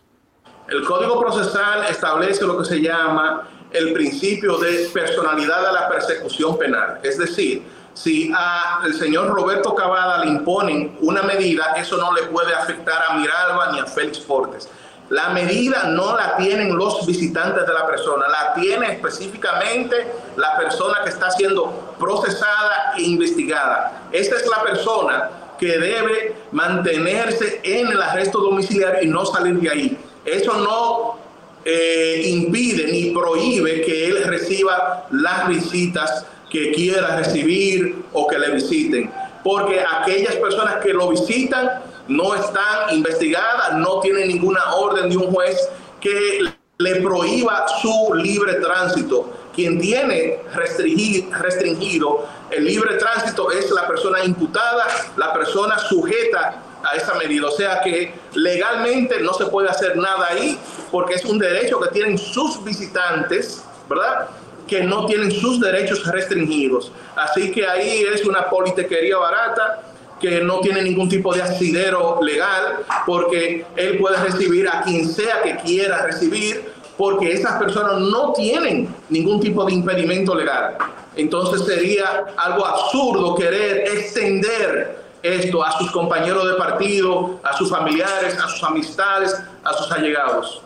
El 0.67 0.83
Código 0.83 1.19
Procesal 1.19 1.85
establece 1.89 2.45
lo 2.45 2.59
que 2.59 2.65
se 2.65 2.81
llama 2.81 3.47
el 3.71 3.93
principio 3.93 4.57
de 4.57 4.89
personalidad 4.93 5.65
de 5.67 5.73
la 5.73 5.89
persecución 5.89 6.57
penal, 6.57 6.99
es 7.03 7.17
decir, 7.17 7.63
si 8.01 8.31
al 8.33 8.93
señor 8.93 9.27
Roberto 9.27 9.75
Cavada 9.75 10.23
le 10.23 10.31
imponen 10.31 10.95
una 11.01 11.21
medida, 11.23 11.73
eso 11.75 11.97
no 11.97 12.13
le 12.13 12.23
puede 12.23 12.53
afectar 12.53 13.03
a 13.09 13.15
Miralba 13.15 13.73
ni 13.73 13.79
a 13.79 13.85
Félix 13.85 14.21
Fortes. 14.21 14.69
La 15.09 15.29
medida 15.29 15.83
no 15.85 16.15
la 16.15 16.37
tienen 16.37 16.77
los 16.77 17.05
visitantes 17.05 17.67
de 17.67 17.73
la 17.73 17.85
persona, 17.85 18.25
la 18.29 18.53
tiene 18.53 18.93
específicamente 18.93 20.13
la 20.37 20.55
persona 20.55 20.99
que 21.03 21.09
está 21.09 21.29
siendo 21.31 21.95
procesada 21.99 22.93
e 22.97 23.01
investigada. 23.01 24.03
Esta 24.13 24.37
es 24.37 24.47
la 24.47 24.63
persona 24.63 25.29
que 25.59 25.77
debe 25.77 26.35
mantenerse 26.53 27.59
en 27.63 27.87
el 27.87 28.01
arresto 28.01 28.39
domiciliario 28.39 29.01
y 29.03 29.07
no 29.07 29.25
salir 29.25 29.59
de 29.59 29.69
ahí. 29.69 29.97
Eso 30.23 30.53
no 30.53 31.17
eh, 31.65 32.21
impide 32.27 32.89
ni 32.89 33.11
prohíbe 33.11 33.81
que 33.81 34.07
él 34.07 34.23
reciba 34.23 35.07
las 35.11 35.49
visitas 35.49 36.25
que 36.49 36.71
quiera 36.71 37.17
recibir 37.17 38.03
o 38.13 38.27
que 38.27 38.39
le 38.39 38.51
visiten, 38.51 39.11
porque 39.43 39.81
aquellas 39.81 40.35
personas 40.35 40.77
que 40.83 40.93
lo 40.93 41.09
visitan 41.09 41.81
no 42.07 42.33
están 42.33 42.93
investigadas, 42.93 43.73
no 43.73 43.99
tienen 43.99 44.27
ninguna 44.27 44.75
orden 44.75 45.09
de 45.09 45.17
un 45.17 45.31
juez 45.31 45.57
que 46.01 46.51
le 46.77 46.95
prohíba 47.01 47.65
su 47.81 48.13
libre 48.15 48.55
tránsito. 48.55 49.33
Quien 49.53 49.79
tiene 49.79 50.39
restringido 50.53 52.25
el 52.49 52.65
libre 52.65 52.95
tránsito 52.95 53.51
es 53.51 53.69
la 53.71 53.85
persona 53.87 54.23
imputada, 54.23 54.85
la 55.17 55.33
persona 55.33 55.77
sujeta 55.77 56.63
a 56.83 56.95
esa 56.95 57.13
medida. 57.15 57.47
O 57.47 57.51
sea 57.51 57.81
que 57.81 58.13
legalmente 58.33 59.19
no 59.19 59.33
se 59.33 59.45
puede 59.47 59.69
hacer 59.69 59.97
nada 59.97 60.27
ahí 60.29 60.57
porque 60.91 61.15
es 61.15 61.25
un 61.25 61.37
derecho 61.37 61.79
que 61.79 61.89
tienen 61.89 62.17
sus 62.17 62.63
visitantes, 62.63 63.63
¿verdad? 63.89 64.29
Que 64.69 64.83
no 64.83 65.05
tienen 65.05 65.31
sus 65.31 65.59
derechos 65.59 66.05
restringidos. 66.05 66.91
Así 67.15 67.51
que 67.51 67.67
ahí 67.67 68.03
es 68.13 68.25
una 68.25 68.49
politequería 68.49 69.17
barata 69.17 69.81
que 70.19 70.41
no 70.41 70.59
tiene 70.59 70.81
ningún 70.81 71.09
tipo 71.09 71.33
de 71.33 71.41
asidero 71.41 72.19
legal, 72.21 72.79
porque 73.05 73.65
él 73.75 73.97
puede 73.97 74.17
recibir 74.17 74.67
a 74.67 74.81
quien 74.81 75.07
sea 75.07 75.41
que 75.41 75.55
quiera 75.57 76.03
recibir, 76.03 76.71
porque 76.97 77.31
esas 77.31 77.57
personas 77.57 77.99
no 77.99 78.33
tienen 78.33 78.93
ningún 79.09 79.39
tipo 79.39 79.63
de 79.65 79.73
impedimento 79.73 80.35
legal. 80.35 80.77
Entonces 81.15 81.65
sería 81.65 82.25
algo 82.37 82.65
absurdo 82.65 83.35
querer 83.35 83.87
extender 83.87 84.99
esto 85.23 85.63
a 85.63 85.71
sus 85.77 85.91
compañeros 85.91 86.47
de 86.47 86.53
partido, 86.55 87.39
a 87.43 87.55
sus 87.57 87.69
familiares, 87.69 88.37
a 88.37 88.47
sus 88.49 88.63
amistades, 88.63 89.35
a 89.63 89.73
sus 89.73 89.91
allegados. 89.91 90.61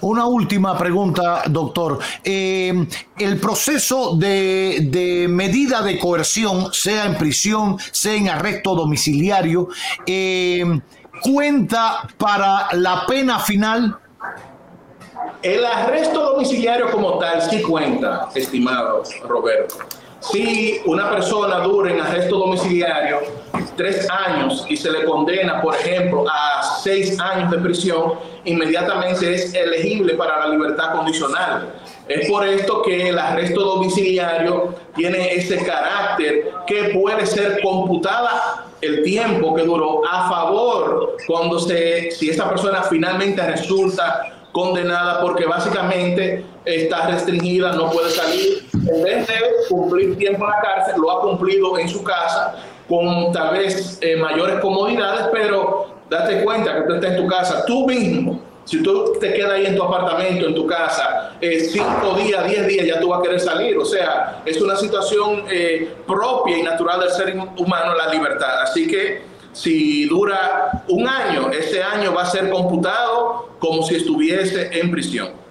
Una 0.00 0.26
última 0.26 0.76
pregunta, 0.76 1.42
doctor. 1.46 1.98
Eh, 2.22 2.86
el 3.18 3.40
proceso 3.40 4.16
de, 4.16 5.26
medida 5.28 5.82
de 5.82 5.98
coerción, 5.98 6.72
sea 6.72 7.06
en 7.06 7.16
prisión, 7.16 7.78
sea 7.90 8.14
en 8.14 8.28
arresto 8.28 8.74
domiciliario, 8.74 9.68
eh, 10.06 10.64
cuenta 11.22 12.08
para 12.16 12.68
la 12.72 13.04
pena 13.06 13.38
final. 13.38 13.98
El 15.42 15.64
arresto 15.64 16.32
domiciliario 16.32 16.90
como 16.90 17.18
tal 17.18 17.42
sí 17.42 17.62
cuenta, 17.62 18.28
estimado 18.34 19.02
Roberto. 19.28 19.76
Si 20.20 20.80
una 20.86 21.10
persona 21.10 21.58
dura 21.58 21.92
en 21.92 22.00
arresto 22.00 22.36
domiciliario 22.36 23.20
tres 23.76 24.08
años 24.10 24.64
y 24.68 24.76
se 24.76 24.90
le 24.90 25.04
condena, 25.04 25.60
por 25.60 25.74
ejemplo, 25.74 26.24
a 26.28 26.62
seis 26.82 27.18
años 27.20 27.50
de 27.50 27.58
prisión, 27.58 28.14
inmediatamente 28.44 29.34
es 29.34 29.54
elegible 29.54 30.14
para 30.14 30.40
la 30.40 30.48
libertad 30.48 30.92
condicional. 30.92 31.72
Es 32.08 32.28
por 32.28 32.46
esto 32.46 32.82
que 32.82 33.08
el 33.08 33.18
arresto 33.18 33.60
domiciliario 33.60 34.74
tiene 34.94 35.34
ese 35.34 35.64
carácter 35.64 36.52
que 36.66 36.90
puede 36.98 37.26
ser 37.26 37.60
computada 37.62 38.66
el 38.80 39.02
tiempo 39.02 39.54
que 39.54 39.62
duró 39.62 40.02
a 40.08 40.28
favor 40.28 41.16
cuando 41.26 41.58
se, 41.58 42.10
si 42.12 42.30
esta 42.30 42.48
persona 42.48 42.82
finalmente 42.82 43.44
resulta 43.44 44.32
condenada 44.52 45.20
porque 45.20 45.44
básicamente 45.46 46.44
está 46.64 47.08
restringida, 47.08 47.72
no 47.72 47.90
puede 47.90 48.10
salir. 48.10 48.66
En 48.72 49.02
vez 49.02 49.26
de 49.26 49.34
cumplir 49.68 50.16
tiempo 50.16 50.44
en 50.44 50.50
la 50.50 50.60
cárcel, 50.60 50.94
lo 50.98 51.10
ha 51.10 51.20
cumplido 51.20 51.78
en 51.78 51.88
su 51.88 52.02
casa 52.02 52.54
con 52.88 53.32
tal 53.32 53.54
vez 53.54 53.98
eh, 54.00 54.16
mayores 54.16 54.60
comodidades, 54.60 55.26
pero 55.32 55.86
date 56.08 56.42
cuenta 56.42 56.74
que 56.74 56.82
tú 56.82 56.94
estás 56.94 57.10
en 57.12 57.16
tu 57.16 57.26
casa, 57.26 57.64
tú 57.66 57.86
mismo, 57.86 58.40
si 58.66 58.82
tú 58.82 59.12
te 59.20 59.32
quedas 59.32 59.52
ahí 59.52 59.66
en 59.66 59.76
tu 59.76 59.82
apartamento, 59.82 60.46
en 60.46 60.54
tu 60.54 60.66
casa, 60.66 61.36
eh, 61.40 61.60
cinco 61.60 62.14
días, 62.18 62.44
diez 62.48 62.66
días, 62.66 62.86
ya 62.86 63.00
tú 63.00 63.08
vas 63.08 63.20
a 63.20 63.22
querer 63.22 63.38
salir. 63.38 63.78
O 63.78 63.84
sea, 63.84 64.42
es 64.44 64.60
una 64.60 64.74
situación 64.74 65.44
eh, 65.48 65.94
propia 66.04 66.58
y 66.58 66.62
natural 66.62 66.98
del 67.00 67.10
ser 67.10 67.36
humano 67.56 67.94
la 67.94 68.12
libertad. 68.12 68.62
Así 68.62 68.88
que 68.88 69.22
si 69.52 70.06
dura 70.06 70.82
un 70.88 71.06
año, 71.06 71.50
ese 71.50 71.80
año 71.80 72.12
va 72.12 72.22
a 72.22 72.26
ser 72.26 72.50
computado 72.50 73.50
como 73.60 73.84
si 73.84 73.94
estuviese 73.94 74.80
en 74.80 74.90
prisión. 74.90 75.45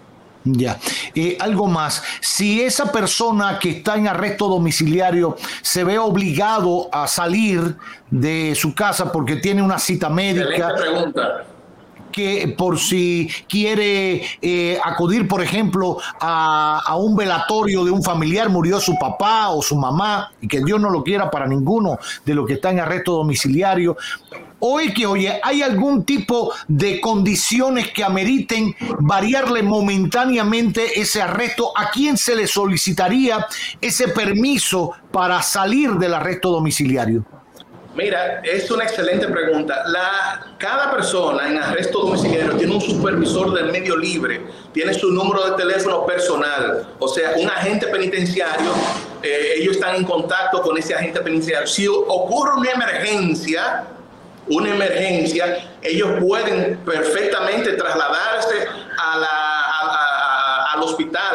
Ya. 0.45 0.79
Eh, 1.15 1.38
algo 1.39 1.65
más, 1.65 2.03
si 2.21 2.62
esa 2.62 2.91
persona 2.91 3.58
que 3.60 3.71
está 3.71 3.95
en 3.95 4.08
arresto 4.08 4.47
domiciliario 4.47 5.36
se 5.63 5.84
ve 5.84 5.97
obligado 5.97 6.88
a 6.91 7.08
salir 7.08 7.75
de 8.12 8.53
su 8.55 8.75
casa 8.75 9.12
porque 9.12 9.38
tiene 9.38 9.63
una 9.63 9.79
cita 9.79 10.08
médica. 10.08 10.71
Que 12.15 12.56
por 12.58 12.80
si 12.80 13.30
quiere 13.49 14.23
eh, 14.41 14.80
acudir, 14.82 15.28
por 15.28 15.43
ejemplo, 15.43 15.97
a, 16.21 16.82
a, 16.86 16.95
un 16.95 17.13
velatorio 17.13 17.84
de 17.84 17.91
un 17.91 18.01
familiar, 18.01 18.47
murió 18.47 18.80
su 18.80 18.97
papá 18.97 19.49
o 19.49 19.62
su 19.62 19.75
mamá, 19.75 20.32
y 20.39 20.47
que 20.47 20.63
Dios 20.63 20.80
no 20.80 20.89
lo 20.89 21.04
quiera 21.04 21.30
para 21.30 21.45
ninguno 21.45 21.99
de 22.25 22.34
los 22.34 22.47
que 22.47 22.54
están 22.54 22.75
en 22.75 22.80
arresto 22.80 23.12
domiciliario, 23.12 23.97
Hoy 24.60 24.93
que, 24.93 25.06
oye, 25.06 25.39
¿hay 25.43 25.62
algún 25.62 26.06
tipo 26.06 26.54
de 26.67 27.01
condiciones 27.01 27.91
que 27.91 28.04
ameriten 28.04 28.73
variarle 28.99 29.62
momentáneamente 29.62 30.99
ese 30.99 31.21
arresto? 31.21 31.71
¿A 31.78 31.91
quién 31.91 32.17
se 32.17 32.36
le 32.36 32.47
solicitaría 32.47 33.45
ese 33.82 34.08
permiso 34.08 34.93
para 35.12 35.41
salir 35.41 35.91
del 35.95 36.13
arresto 36.13 36.49
domiciliario? 36.51 37.25
Mira, 37.95 38.41
es 38.43 38.69
una 38.69 38.84
excelente 38.84 39.25
pregunta. 39.27 39.84
La, 39.88 40.47
cada 40.58 40.91
persona 40.91 41.47
en 41.47 41.58
arresto 41.58 41.99
domiciliario 41.99 42.58
tiene 42.58 42.73
un 42.73 42.81
supervisor 42.81 43.53
del 43.53 43.71
medio 43.71 43.95
libre, 43.95 44.41
tiene 44.73 44.93
su 44.93 45.12
número 45.12 45.51
de 45.51 45.55
teléfono 45.55 46.05
personal, 46.05 46.88
o 46.99 47.08
sea, 47.08 47.31
un 47.38 47.49
agente 47.49 47.88
penitenciario, 47.88 48.71
eh, 49.23 49.53
ellos 49.60 49.77
están 49.77 49.95
en 49.95 50.03
contacto 50.03 50.62
con 50.62 50.77
ese 50.77 50.93
agente 50.93 51.21
penitenciario. 51.21 51.67
Si 51.67 51.88
ocurre 51.88 52.55
una 52.55 52.71
emergencia, 52.71 53.86
una 54.47 54.75
emergencia, 54.75 55.69
ellos 55.81 56.19
pueden 56.19 56.77
perfectamente 56.86 57.73
trasladarse 57.73 58.64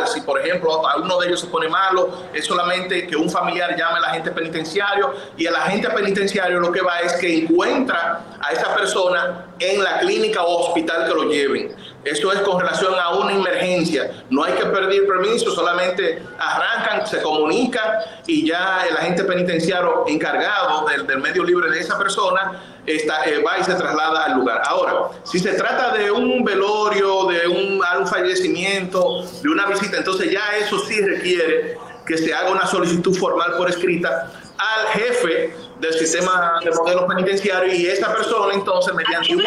Si, 0.07 0.21
por 0.23 0.41
ejemplo, 0.41 0.87
a 0.87 0.97
uno 0.97 1.19
de 1.19 1.29
ellos 1.29 1.41
se 1.41 1.47
pone 1.47 1.69
malo, 1.69 2.11
es 2.33 2.45
solamente 2.45 3.07
que 3.07 3.17
un 3.17 3.31
familiar 3.31 3.77
llame 3.77 3.99
al 3.99 4.05
agente 4.05 4.31
penitenciario 4.31 5.13
y 5.37 5.47
el 5.47 5.55
agente 5.55 5.89
penitenciario 5.91 6.61
lo 6.61 6.73
que 6.73 6.81
va 6.81 7.01
es 7.01 7.15
que 7.15 7.45
encuentra 7.45 8.25
a 8.41 8.53
esa 8.53 8.75
persona 8.75 9.47
en 9.59 9.83
la 9.83 9.99
clínica 9.99 10.43
o 10.43 10.69
hospital 10.69 11.07
que 11.07 11.15
lo 11.15 11.25
lleven. 11.25 11.75
Esto 12.05 12.33
es 12.33 12.41
con 12.41 12.59
relación 12.59 12.95
a 12.99 13.11
una 13.11 13.33
emergencia. 13.33 14.25
No 14.31 14.43
hay 14.45 14.55
que 14.55 14.65
pedir 14.65 15.07
permiso, 15.07 15.51
solamente 15.51 16.23
arrancan, 16.39 17.07
se 17.07 17.21
comunican 17.21 17.99
y 18.27 18.47
ya 18.47 18.87
el 18.89 18.97
agente 18.97 19.25
penitenciario 19.25 20.05
encargado 20.07 20.87
del, 20.87 21.19
medio 21.19 21.45
libre 21.45 21.71
de 21.71 21.81
esa 21.81 21.99
persona 21.99 22.63
está, 22.87 23.25
eh, 23.25 23.43
va 23.43 23.59
y 23.59 23.65
se 23.65 23.75
traslada 23.75 24.25
al 24.25 24.39
lugar. 24.39 24.63
Ahora, 24.67 25.11
si 25.25 25.39
se 25.39 25.53
trata 25.53 25.93
de 25.95 26.11
un 26.11 26.43
velorio, 26.43 27.27
de 27.27 27.47
un, 27.47 27.81
fallecimiento, 28.07 29.23
de 29.43 29.49
una 29.51 29.67
visita, 29.67 29.99
entonces 29.99 30.31
ya 30.31 30.57
eso 30.59 30.79
sí 30.79 31.01
requiere 31.03 31.77
que 32.07 32.17
se 32.17 32.33
haga 32.33 32.51
una 32.51 32.67
solicitud 32.67 33.15
formal 33.15 33.57
por 33.59 33.69
escrita 33.69 34.33
al 34.57 34.87
jefe 34.89 35.55
del 35.79 35.93
sistema 35.93 36.61
de 36.65 36.71
modelos 36.71 37.05
penitenciarios 37.05 37.75
y 37.75 37.87
esa 37.87 38.13
persona 38.13 38.55
entonces 38.55 38.95
mediante 38.95 39.35
un 39.35 39.43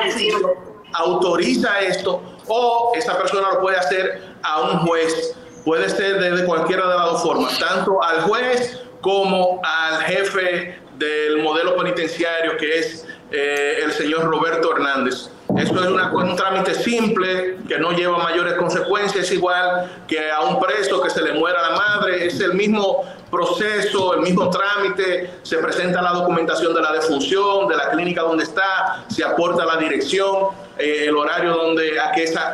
autoriza 0.94 1.80
esto 1.82 2.22
o 2.48 2.94
esa 2.96 3.18
persona 3.18 3.52
lo 3.54 3.62
puede 3.62 3.78
hacer 3.78 4.22
a 4.44 4.62
un 4.62 4.80
juez. 4.80 5.36
Puede 5.66 5.90
ser 5.90 6.20
desde 6.20 6.46
cualquiera 6.46 6.88
de 6.88 6.96
las 6.96 7.06
dos 7.12 7.24
formas, 7.24 7.58
tanto 7.58 8.04
al 8.04 8.22
juez 8.24 8.82
como 9.02 9.62
al 9.64 10.02
jefe 10.04 10.78
del 10.98 11.42
modelo 11.42 11.76
penitenciario 11.76 12.58
que 12.58 12.80
es 12.80 13.08
eh, 13.36 13.80
el 13.84 13.92
señor 13.92 14.26
Roberto 14.26 14.72
Hernández. 14.74 15.28
Esto 15.58 15.84
es 15.84 15.90
un 15.90 16.36
trámite 16.36 16.76
simple 16.76 17.58
que 17.68 17.80
no 17.80 17.92
lleva 17.92 18.20
mayores 18.20 18.54
consecuencias, 18.54 19.32
igual 19.32 20.04
que 20.08 20.32
a 20.32 20.42
un 20.42 20.60
preso 20.60 21.02
que 21.02 21.10
se 21.10 21.22
le 21.24 21.34
muera 21.34 21.62
la 21.62 21.76
madre, 21.76 22.28
es 22.28 22.40
el 22.40 22.54
mismo 22.54 23.04
proceso, 23.32 24.14
el 24.14 24.22
mismo 24.22 24.52
trámite, 24.52 25.32
se 25.42 25.58
presenta 25.58 26.00
la 26.02 26.12
documentación 26.12 26.76
de 26.76 26.82
la 26.82 26.94
defunción, 26.94 27.68
de 27.68 27.76
la 27.76 27.90
clínica 27.90 28.22
donde 28.22 28.44
está, 28.44 29.06
se 29.10 29.24
aporta 29.24 29.66
la 29.66 29.78
dirección, 29.78 30.50
eh, 30.78 31.06
el 31.08 31.18
horario 31.18 31.56
donde 31.56 32.00
a 32.00 32.12
que 32.12 32.24
esa, 32.24 32.54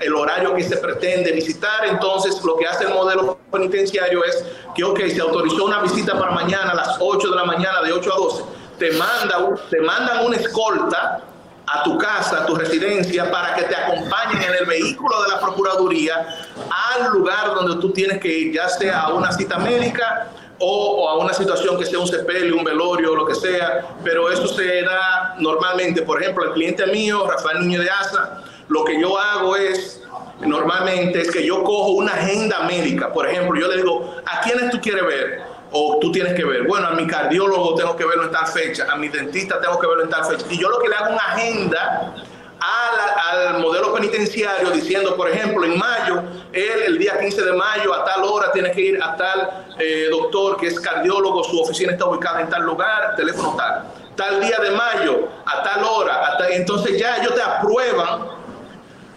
el 0.00 0.14
horario 0.14 0.54
que 0.54 0.64
se 0.64 0.76
pretende 0.76 1.32
visitar. 1.32 1.86
Entonces, 1.86 2.42
lo 2.44 2.58
que 2.58 2.66
hace 2.66 2.84
el 2.84 2.90
modelo 2.90 3.38
penitenciario 3.50 4.22
es 4.24 4.44
que, 4.74 4.84
ok, 4.84 5.00
se 5.08 5.20
autorizó 5.20 5.64
una 5.64 5.80
visita 5.80 6.18
para 6.18 6.32
mañana 6.32 6.72
a 6.72 6.74
las 6.74 6.96
8 7.00 7.30
de 7.30 7.36
la 7.36 7.44
mañana, 7.44 7.80
de 7.82 7.92
8 7.92 8.12
a 8.12 8.16
12 8.16 8.61
te, 8.78 8.92
manda, 8.92 9.38
te 9.70 9.80
mandan 9.80 10.26
una 10.26 10.36
escolta 10.36 11.22
a 11.66 11.82
tu 11.84 11.96
casa, 11.96 12.42
a 12.42 12.46
tu 12.46 12.54
residencia, 12.54 13.30
para 13.30 13.54
que 13.54 13.62
te 13.62 13.74
acompañen 13.74 14.42
en 14.42 14.54
el 14.60 14.66
vehículo 14.66 15.22
de 15.22 15.28
la 15.28 15.40
Procuraduría 15.40 16.26
al 16.70 17.12
lugar 17.12 17.54
donde 17.54 17.80
tú 17.80 17.92
tienes 17.92 18.20
que 18.20 18.28
ir, 18.28 18.52
ya 18.52 18.68
sea 18.68 19.02
a 19.02 19.14
una 19.14 19.32
cita 19.32 19.58
médica 19.58 20.28
o, 20.58 21.08
a 21.08 21.18
una 21.18 21.32
situación 21.32 21.78
que 21.78 21.86
sea 21.86 21.98
un 21.98 22.06
sepelio, 22.06 22.56
un 22.56 22.64
velorio, 22.64 23.14
lo 23.14 23.26
que 23.26 23.34
sea, 23.34 23.86
pero 24.04 24.30
eso 24.30 24.46
se 24.46 24.82
da 24.82 25.34
normalmente. 25.38 26.02
Por 26.02 26.22
ejemplo, 26.22 26.44
el 26.44 26.52
cliente 26.52 26.86
mío, 26.86 27.26
Rafael 27.26 27.60
Núñez 27.60 27.80
de 27.80 27.90
Asa, 27.90 28.42
lo 28.68 28.84
que 28.84 29.00
yo 29.00 29.18
hago 29.18 29.56
es, 29.56 30.02
normalmente, 30.40 31.22
es 31.22 31.30
que 31.30 31.44
yo 31.44 31.62
cojo 31.62 31.92
una 31.92 32.12
agenda 32.12 32.60
médica. 32.60 33.12
Por 33.12 33.28
ejemplo, 33.28 33.60
yo 33.60 33.68
le 33.68 33.76
digo, 33.78 34.16
¿a 34.24 34.40
quiénes 34.40 34.70
tú 34.70 34.80
quieres 34.80 35.04
ver? 35.04 35.51
O 35.72 35.98
tú 36.00 36.12
tienes 36.12 36.34
que 36.34 36.44
ver, 36.44 36.66
bueno, 36.66 36.88
a 36.88 36.90
mi 36.92 37.06
cardiólogo 37.06 37.74
tengo 37.74 37.96
que 37.96 38.04
verlo 38.04 38.24
en 38.24 38.30
tal 38.30 38.46
fecha, 38.46 38.86
a 38.90 38.96
mi 38.96 39.08
dentista 39.08 39.60
tengo 39.60 39.78
que 39.78 39.86
verlo 39.86 40.04
en 40.04 40.10
tal 40.10 40.24
fecha. 40.24 40.44
Y 40.50 40.58
yo 40.58 40.68
lo 40.68 40.78
que 40.78 40.88
le 40.88 40.94
hago 40.94 41.12
una 41.12 41.24
agenda 41.24 42.14
al, 42.60 43.60
modelo 43.60 43.92
penitenciario 43.92 44.70
diciendo, 44.70 45.16
por 45.16 45.28
ejemplo, 45.28 45.64
en 45.64 45.78
mayo, 45.78 46.22
él 46.52 46.82
el 46.86 46.98
día 46.98 47.18
15 47.18 47.42
de 47.42 47.52
mayo 47.52 47.94
a 47.94 48.04
tal 48.04 48.24
hora 48.24 48.52
tiene 48.52 48.70
que 48.72 48.80
ir 48.80 49.02
a 49.02 49.16
tal 49.16 49.64
eh, 49.78 50.08
doctor 50.10 50.56
que 50.56 50.68
es 50.68 50.78
cardiólogo, 50.78 51.42
su 51.44 51.60
oficina 51.60 51.92
está 51.92 52.06
ubicada 52.06 52.40
en 52.40 52.50
tal 52.50 52.62
lugar, 52.62 53.16
teléfono 53.16 53.54
tal. 53.56 53.84
Tal 54.16 54.40
día 54.40 54.58
de 54.58 54.70
mayo, 54.72 55.28
a 55.46 55.62
tal 55.62 55.84
hora, 55.84 56.36
entonces 56.50 56.98
ya 56.98 57.16
ellos 57.16 57.34
te 57.34 57.42
aprueban 57.42 58.42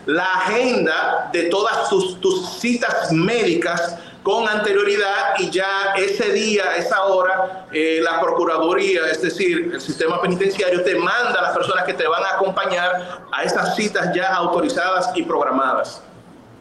la 0.05 0.23
agenda 0.23 1.29
de 1.33 1.43
todas 1.43 1.89
tus, 1.89 2.21
tus 2.21 2.49
citas 2.59 3.11
médicas 3.11 3.97
con 4.25 4.49
anterioridad 4.49 5.35
y 5.37 5.51
ya 5.51 5.93
ese 5.95 6.31
día, 6.31 6.75
esa 6.77 7.03
hora, 7.03 7.67
eh, 7.71 7.99
la 8.01 8.19
Procuraduría, 8.19 9.01
es 9.11 9.21
decir, 9.21 9.69
el 9.71 9.79
sistema 9.79 10.19
penitenciario, 10.19 10.83
te 10.83 10.95
manda 10.95 11.39
a 11.39 11.43
las 11.43 11.55
personas 11.55 11.83
que 11.83 11.93
te 11.93 12.07
van 12.07 12.23
a 12.23 12.29
acompañar 12.29 13.21
a 13.31 13.43
estas 13.43 13.75
citas 13.75 14.09
ya 14.15 14.33
autorizadas 14.33 15.11
y 15.13 15.21
programadas. 15.21 16.01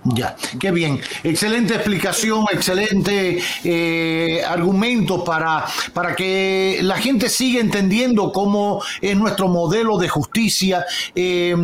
Ya, 0.05 0.37
qué 0.61 0.71
bien. 0.71 1.01
Excelente 1.23 1.75
explicación, 1.75 2.45
excelente 2.53 3.39
eh, 3.65 4.43
argumento 4.47 5.25
para, 5.25 5.65
para 5.95 6.15
que 6.15 6.81
la 6.83 6.97
gente 6.99 7.31
siga 7.31 7.59
entendiendo 7.59 8.31
cómo 8.31 8.83
es 9.01 9.17
nuestro 9.17 9.49
modelo 9.49 9.97
de 9.97 10.11
justicia. 10.11 10.85
Eh, 11.15 11.57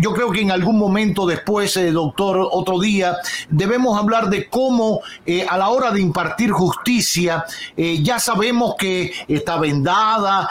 yo 0.00 0.12
creo 0.12 0.32
que 0.32 0.40
en 0.40 0.50
algún 0.50 0.76
momento 0.76 1.24
después, 1.24 1.76
eh, 1.76 1.92
doctor, 1.92 2.48
otro 2.50 2.80
día, 2.80 3.16
debemos 3.48 3.96
hablar 3.96 4.28
de 4.28 4.48
cómo 4.48 5.00
a 5.48 5.56
la 5.56 5.68
hora 5.68 5.92
de 5.92 6.00
impartir 6.00 6.50
justicia, 6.50 7.44
ya 7.76 8.18
sabemos 8.18 8.74
que 8.76 9.12
está 9.28 9.56
vendada, 9.58 10.48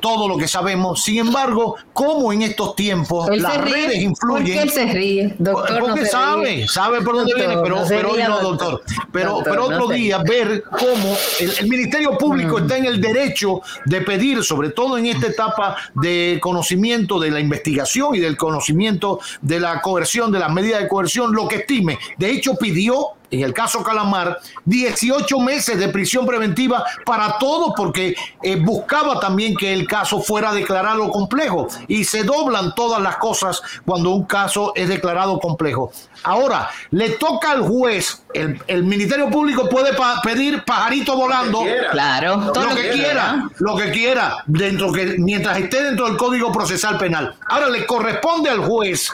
todo 0.00 0.28
lo 0.28 0.36
que 0.36 0.46
sabemos. 0.46 1.02
Sin 1.02 1.18
embargo, 1.18 1.76
cómo 1.92 2.32
en 2.32 2.42
estos 2.42 2.76
tiempos 2.76 3.28
las 3.36 3.56
redes 3.58 4.00
influyen. 4.00 4.58
¿Por 4.58 4.66
qué 4.66 4.70
se 4.70 4.86
ríe, 4.86 5.34
doctor? 5.38 5.80
Porque 5.80 6.06
sabe, 6.06 6.67
sabe 6.68 7.02
por 7.02 7.16
dónde 7.16 7.34
viene, 7.34 7.56
pero, 7.62 7.82
pero 7.88 8.12
hoy 8.12 8.22
no, 8.22 8.40
doctor. 8.40 8.82
Pero, 9.12 9.40
pero 9.42 9.64
otro 9.64 9.88
día 9.88 10.18
ver 10.18 10.62
cómo 10.62 11.16
el, 11.40 11.68
Ministerio 11.68 12.16
Público 12.16 12.58
mm. 12.58 12.62
está 12.62 12.76
en 12.76 12.84
el 12.84 13.00
derecho 13.00 13.60
de 13.84 14.00
pedir, 14.02 14.44
sobre 14.44 14.70
todo 14.70 14.98
en 14.98 15.06
esta 15.06 15.26
etapa 15.26 15.76
de 15.94 16.38
conocimiento 16.40 17.18
de 17.18 17.30
la 17.30 17.40
investigación 17.40 18.14
y 18.14 18.20
del 18.20 18.36
conocimiento 18.36 19.20
de 19.40 19.60
la 19.60 19.80
coerción, 19.80 20.30
de 20.30 20.38
las 20.38 20.52
medidas 20.52 20.82
de 20.82 20.88
coerción, 20.88 21.34
lo 21.34 21.48
que 21.48 21.56
estime. 21.56 21.98
De 22.16 22.30
hecho, 22.30 22.54
pidió 22.56 23.17
en 23.30 23.42
el 23.42 23.52
caso 23.52 23.82
Calamar, 23.82 24.38
18 24.64 25.38
meses 25.40 25.78
de 25.78 25.88
prisión 25.88 26.26
preventiva 26.26 26.84
para 27.04 27.38
todos 27.38 27.72
porque 27.76 28.14
eh, 28.42 28.56
buscaba 28.56 29.20
también 29.20 29.54
que 29.56 29.72
el 29.72 29.86
caso 29.86 30.20
fuera 30.20 30.52
declarado 30.52 31.10
complejo 31.10 31.68
y 31.86 32.04
se 32.04 32.24
doblan 32.24 32.74
todas 32.74 33.00
las 33.02 33.16
cosas 33.16 33.62
cuando 33.84 34.10
un 34.10 34.24
caso 34.24 34.72
es 34.74 34.88
declarado 34.88 35.38
complejo. 35.38 35.92
Ahora, 36.22 36.68
le 36.90 37.10
toca 37.10 37.52
al 37.52 37.62
juez, 37.62 38.22
el, 38.34 38.84
Ministerio 38.84 39.30
Público 39.30 39.68
puede 39.68 39.90
pedir 40.22 40.64
pajarito 40.64 41.16
volando, 41.16 41.62
claro, 41.90 42.52
todo 42.52 42.64
lo, 42.64 42.74
que, 42.74 42.90
quiera, 42.90 43.48
lo 43.58 43.76
que 43.76 43.90
quiera, 43.92 44.42
dentro 44.46 44.92
que 44.92 45.16
mientras 45.18 45.58
esté 45.58 45.84
dentro 45.84 46.06
del 46.06 46.16
Código 46.16 46.50
Procesal 46.50 46.98
Penal. 46.98 47.34
Ahora 47.48 47.68
le 47.68 47.86
corresponde 47.86 48.50
al 48.50 48.60
juez 48.60 49.10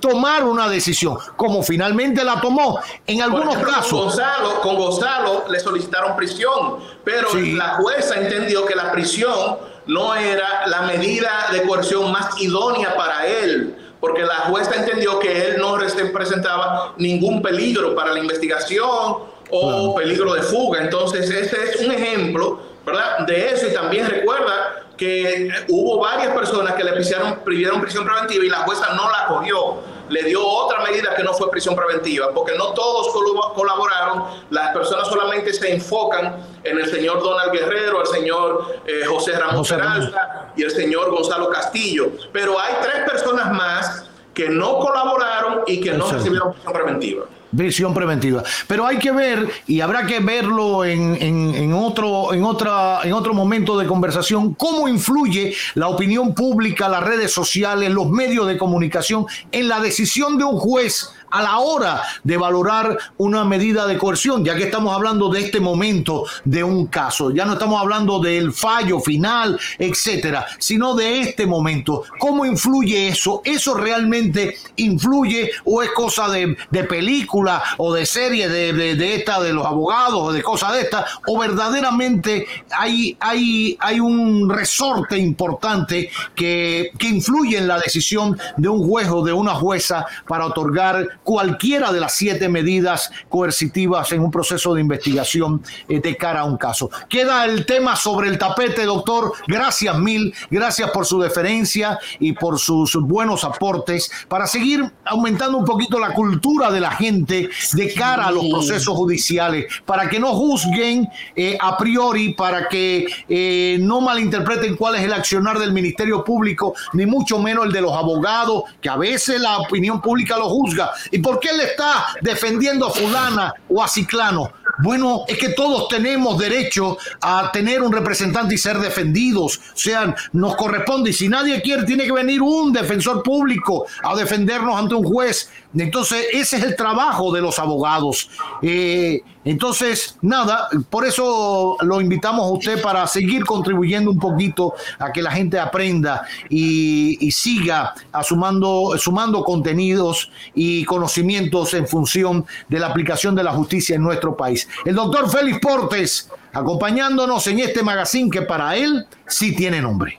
tomar 0.00 0.44
una 0.44 0.68
decisión, 0.68 1.18
como 1.36 1.62
finalmente 1.62 2.24
la 2.24 2.40
tomó. 2.40 2.80
En 3.06 3.22
algunos 3.22 3.56
casos. 3.58 3.90
Con 3.90 4.00
Gonzalo, 4.00 4.60
con 4.60 4.76
Gonzalo 4.76 5.44
le 5.48 5.60
solicitaron 5.60 6.16
prisión, 6.16 6.78
pero 7.04 7.28
la 7.34 7.74
jueza 7.74 8.16
entendió 8.20 8.64
que 8.66 8.74
la 8.74 8.92
prisión 8.92 9.58
no 9.86 10.14
era 10.14 10.66
la 10.66 10.82
medida 10.82 11.48
de 11.52 11.62
coerción 11.62 12.12
más 12.12 12.40
idónea 12.40 12.94
para 12.94 13.26
él 13.26 13.76
porque 14.00 14.22
la 14.22 14.46
jueza 14.48 14.74
entendió 14.76 15.18
que 15.18 15.48
él 15.48 15.56
no 15.58 15.76
presentaba 16.12 16.94
ningún 16.98 17.42
peligro 17.42 17.94
para 17.94 18.12
la 18.12 18.20
investigación 18.20 19.16
o 19.50 19.94
peligro 19.94 20.34
de 20.34 20.42
fuga. 20.42 20.82
Entonces, 20.82 21.28
ese 21.30 21.56
es 21.64 21.80
un 21.80 21.92
ejemplo, 21.92 22.60
¿verdad? 22.86 23.26
De 23.26 23.50
eso 23.50 23.66
y 23.66 23.72
también 23.72 24.06
recuerda 24.06 24.84
que 24.98 25.50
hubo 25.68 26.00
varias 26.00 26.34
personas 26.34 26.74
que 26.74 26.84
le 26.84 26.92
pidieron, 26.92 27.40
pidieron 27.46 27.80
prisión 27.80 28.04
preventiva 28.04 28.44
y 28.44 28.48
la 28.48 28.58
jueza 28.58 28.92
no 28.94 29.08
la 29.10 29.26
cogió. 29.28 29.76
Le 30.10 30.22
dio 30.24 30.44
otra 30.44 30.82
medida 30.82 31.14
que 31.14 31.22
no 31.22 31.34
fue 31.34 31.50
prisión 31.50 31.76
preventiva, 31.76 32.30
porque 32.34 32.56
no 32.56 32.72
todos 32.72 33.08
colaboraron. 33.54 34.24
Las 34.50 34.72
personas 34.72 35.06
solamente 35.06 35.52
se 35.52 35.72
enfocan 35.74 36.36
en 36.64 36.78
el 36.78 36.90
señor 36.90 37.22
Donald 37.22 37.52
Guerrero, 37.52 38.00
el 38.00 38.06
señor 38.06 38.80
eh, 38.86 39.04
José 39.06 39.32
Ramos 39.32 39.68
Peralta 39.68 40.52
y 40.56 40.62
el 40.62 40.70
señor 40.70 41.10
Gonzalo 41.10 41.48
Castillo. 41.50 42.10
Pero 42.32 42.58
hay 42.58 42.74
tres 42.82 43.10
personas 43.10 43.52
más 43.52 44.10
que 44.34 44.48
no 44.48 44.78
colaboraron 44.78 45.62
y 45.66 45.80
que 45.80 45.92
no 45.92 46.10
recibieron 46.10 46.52
prisión 46.52 46.72
preventiva. 46.72 47.24
Prisión 47.56 47.94
preventiva. 47.94 48.42
Pero 48.66 48.86
hay 48.86 48.98
que 48.98 49.10
ver, 49.10 49.48
y 49.66 49.80
habrá 49.80 50.06
que 50.06 50.20
verlo 50.20 50.84
en, 50.84 51.16
en, 51.20 51.72
otro, 51.72 52.34
en, 52.34 52.44
otra, 52.44 53.00
en 53.04 53.12
otro 53.12 53.32
momento 53.32 53.78
de 53.78 53.86
conversación, 53.86 54.54
cómo 54.54 54.86
influye 54.86 55.54
la 55.74 55.88
opinión 55.88 56.34
pública, 56.34 56.88
las 56.88 57.02
redes 57.02 57.32
sociales, 57.32 57.90
los 57.90 58.10
medios 58.10 58.46
de 58.46 58.58
comunicación 58.58 59.26
en 59.50 59.68
la 59.68 59.80
decisión 59.80 60.36
de 60.36 60.44
un 60.44 60.58
juez 60.58 61.10
a 61.30 61.42
la 61.42 61.58
hora 61.58 62.02
de 62.24 62.36
valorar 62.36 62.98
una 63.16 63.44
medida 63.44 63.86
de 63.86 63.98
coerción, 63.98 64.44
ya 64.44 64.56
que 64.56 64.64
estamos 64.64 64.94
hablando 64.94 65.28
de 65.28 65.40
este 65.40 65.60
momento 65.60 66.24
de 66.44 66.64
un 66.64 66.86
caso. 66.86 67.30
Ya 67.30 67.44
no 67.44 67.54
estamos 67.54 67.80
hablando 67.80 68.18
del 68.20 68.52
fallo 68.52 69.00
final, 69.00 69.58
etcétera, 69.78 70.46
sino 70.58 70.94
de 70.94 71.20
este 71.20 71.46
momento. 71.46 72.04
¿Cómo 72.18 72.44
influye 72.46 73.08
eso? 73.08 73.42
¿Eso 73.44 73.74
realmente 73.74 74.56
influye 74.76 75.50
o 75.64 75.82
es 75.82 75.90
cosa 75.92 76.28
de, 76.28 76.56
película 76.88 77.62
o 77.76 77.92
de 77.92 78.06
serie 78.06 78.48
de, 78.48 78.72
de, 78.72 79.14
esta 79.14 79.40
de 79.40 79.52
los 79.52 79.66
abogados 79.66 80.20
o 80.20 80.32
de 80.32 80.42
cosas 80.42 80.72
de 80.74 80.82
esta? 80.82 81.04
¿O 81.26 81.38
verdaderamente 81.38 82.46
hay, 82.70 83.16
hay, 83.20 83.76
hay 83.80 84.00
un 84.00 84.48
resorte 84.48 85.18
importante 85.18 86.10
que, 86.34 86.90
que 86.98 87.08
influye 87.08 87.58
en 87.58 87.68
la 87.68 87.78
decisión 87.78 88.38
de 88.56 88.68
un 88.68 88.86
juez 88.88 89.08
o 89.08 89.22
de 89.22 89.32
una 89.32 89.54
jueza 89.54 90.06
para 90.26 90.46
otorgar 90.46 91.17
cualquiera 91.28 91.92
de 91.92 92.00
las 92.00 92.14
siete 92.14 92.48
medidas 92.48 93.10
coercitivas 93.28 94.10
en 94.12 94.22
un 94.22 94.30
proceso 94.30 94.72
de 94.72 94.80
investigación 94.80 95.62
eh, 95.86 96.00
de 96.00 96.16
cara 96.16 96.40
a 96.40 96.44
un 96.44 96.56
caso. 96.56 96.88
Queda 97.06 97.44
el 97.44 97.66
tema 97.66 97.96
sobre 97.96 98.30
el 98.30 98.38
tapete, 98.38 98.86
doctor. 98.86 99.34
Gracias 99.46 99.98
mil, 99.98 100.32
gracias 100.50 100.90
por 100.90 101.04
su 101.04 101.20
deferencia 101.20 101.98
y 102.18 102.32
por 102.32 102.58
sus 102.58 102.96
buenos 103.02 103.44
aportes 103.44 104.10
para 104.26 104.46
seguir 104.46 104.90
aumentando 105.04 105.58
un 105.58 105.66
poquito 105.66 105.98
la 105.98 106.14
cultura 106.14 106.70
de 106.70 106.80
la 106.80 106.92
gente 106.92 107.50
de 107.74 107.92
cara 107.92 108.28
a 108.28 108.30
los 108.30 108.46
procesos 108.46 108.96
judiciales, 108.96 109.66
para 109.84 110.08
que 110.08 110.18
no 110.18 110.28
juzguen 110.28 111.10
eh, 111.36 111.58
a 111.60 111.76
priori, 111.76 112.32
para 112.32 112.70
que 112.70 113.06
eh, 113.28 113.76
no 113.82 114.00
malinterpreten 114.00 114.76
cuál 114.76 114.94
es 114.94 115.02
el 115.02 115.12
accionar 115.12 115.58
del 115.58 115.74
Ministerio 115.74 116.24
Público, 116.24 116.72
ni 116.94 117.04
mucho 117.04 117.38
menos 117.38 117.66
el 117.66 117.72
de 117.72 117.82
los 117.82 117.92
abogados, 117.92 118.62
que 118.80 118.88
a 118.88 118.96
veces 118.96 119.42
la 119.42 119.58
opinión 119.58 120.00
pública 120.00 120.38
lo 120.38 120.48
juzga 120.48 120.90
¿Y 121.17 121.17
por 121.18 121.40
qué 121.40 121.52
le 121.52 121.64
está 121.64 122.06
defendiendo 122.20 122.86
a 122.86 122.90
fulana 122.90 123.54
o 123.68 123.82
a 123.82 123.88
ciclano? 123.88 124.52
Bueno, 124.80 125.24
es 125.26 125.38
que 125.38 125.50
todos 125.50 125.88
tenemos 125.88 126.38
derecho 126.38 126.98
a 127.20 127.50
tener 127.52 127.82
un 127.82 127.92
representante 127.92 128.54
y 128.54 128.58
ser 128.58 128.78
defendidos. 128.78 129.58
O 129.58 129.76
sea, 129.76 130.14
nos 130.32 130.54
corresponde. 130.54 131.10
Y 131.10 131.12
si 131.12 131.28
nadie 131.28 131.60
quiere, 131.60 131.84
tiene 131.84 132.04
que 132.04 132.12
venir 132.12 132.42
un 132.42 132.72
defensor 132.72 133.22
público 133.22 133.86
a 134.02 134.14
defendernos 134.14 134.78
ante 134.78 134.94
un 134.94 135.04
juez. 135.04 135.50
Entonces, 135.76 136.26
ese 136.32 136.56
es 136.56 136.62
el 136.62 136.76
trabajo 136.76 137.32
de 137.32 137.40
los 137.40 137.58
abogados. 137.58 138.30
Eh, 138.62 139.22
entonces, 139.44 140.18
nada, 140.22 140.68
por 140.90 141.06
eso 141.06 141.76
lo 141.80 142.00
invitamos 142.00 142.46
a 142.46 142.52
usted 142.52 142.82
para 142.82 143.06
seguir 143.06 143.44
contribuyendo 143.44 144.10
un 144.10 144.18
poquito 144.18 144.74
a 144.98 145.12
que 145.12 145.22
la 145.22 145.30
gente 145.30 145.58
aprenda 145.58 146.26
y, 146.48 147.30
siga 147.30 147.94
sumando, 148.22 148.94
sumando 148.98 149.44
contenidos 149.44 150.30
y 150.54 150.84
conocimientos 150.84 151.74
en 151.74 151.86
función 151.86 152.44
de 152.68 152.78
la 152.78 152.88
aplicación 152.88 153.34
de 153.34 153.44
la 153.44 153.52
justicia 153.52 153.96
en 153.96 154.02
nuestro 154.02 154.36
país. 154.36 154.68
El 154.84 154.94
doctor 154.94 155.30
Félix 155.30 155.58
Portes, 155.60 156.30
acompañándonos 156.52 157.46
en 157.46 157.60
este 157.60 157.82
magazine 157.82 158.30
que 158.30 158.42
para 158.42 158.76
él 158.76 159.06
sí 159.26 159.54
tiene 159.54 159.80
nombre. 159.80 160.18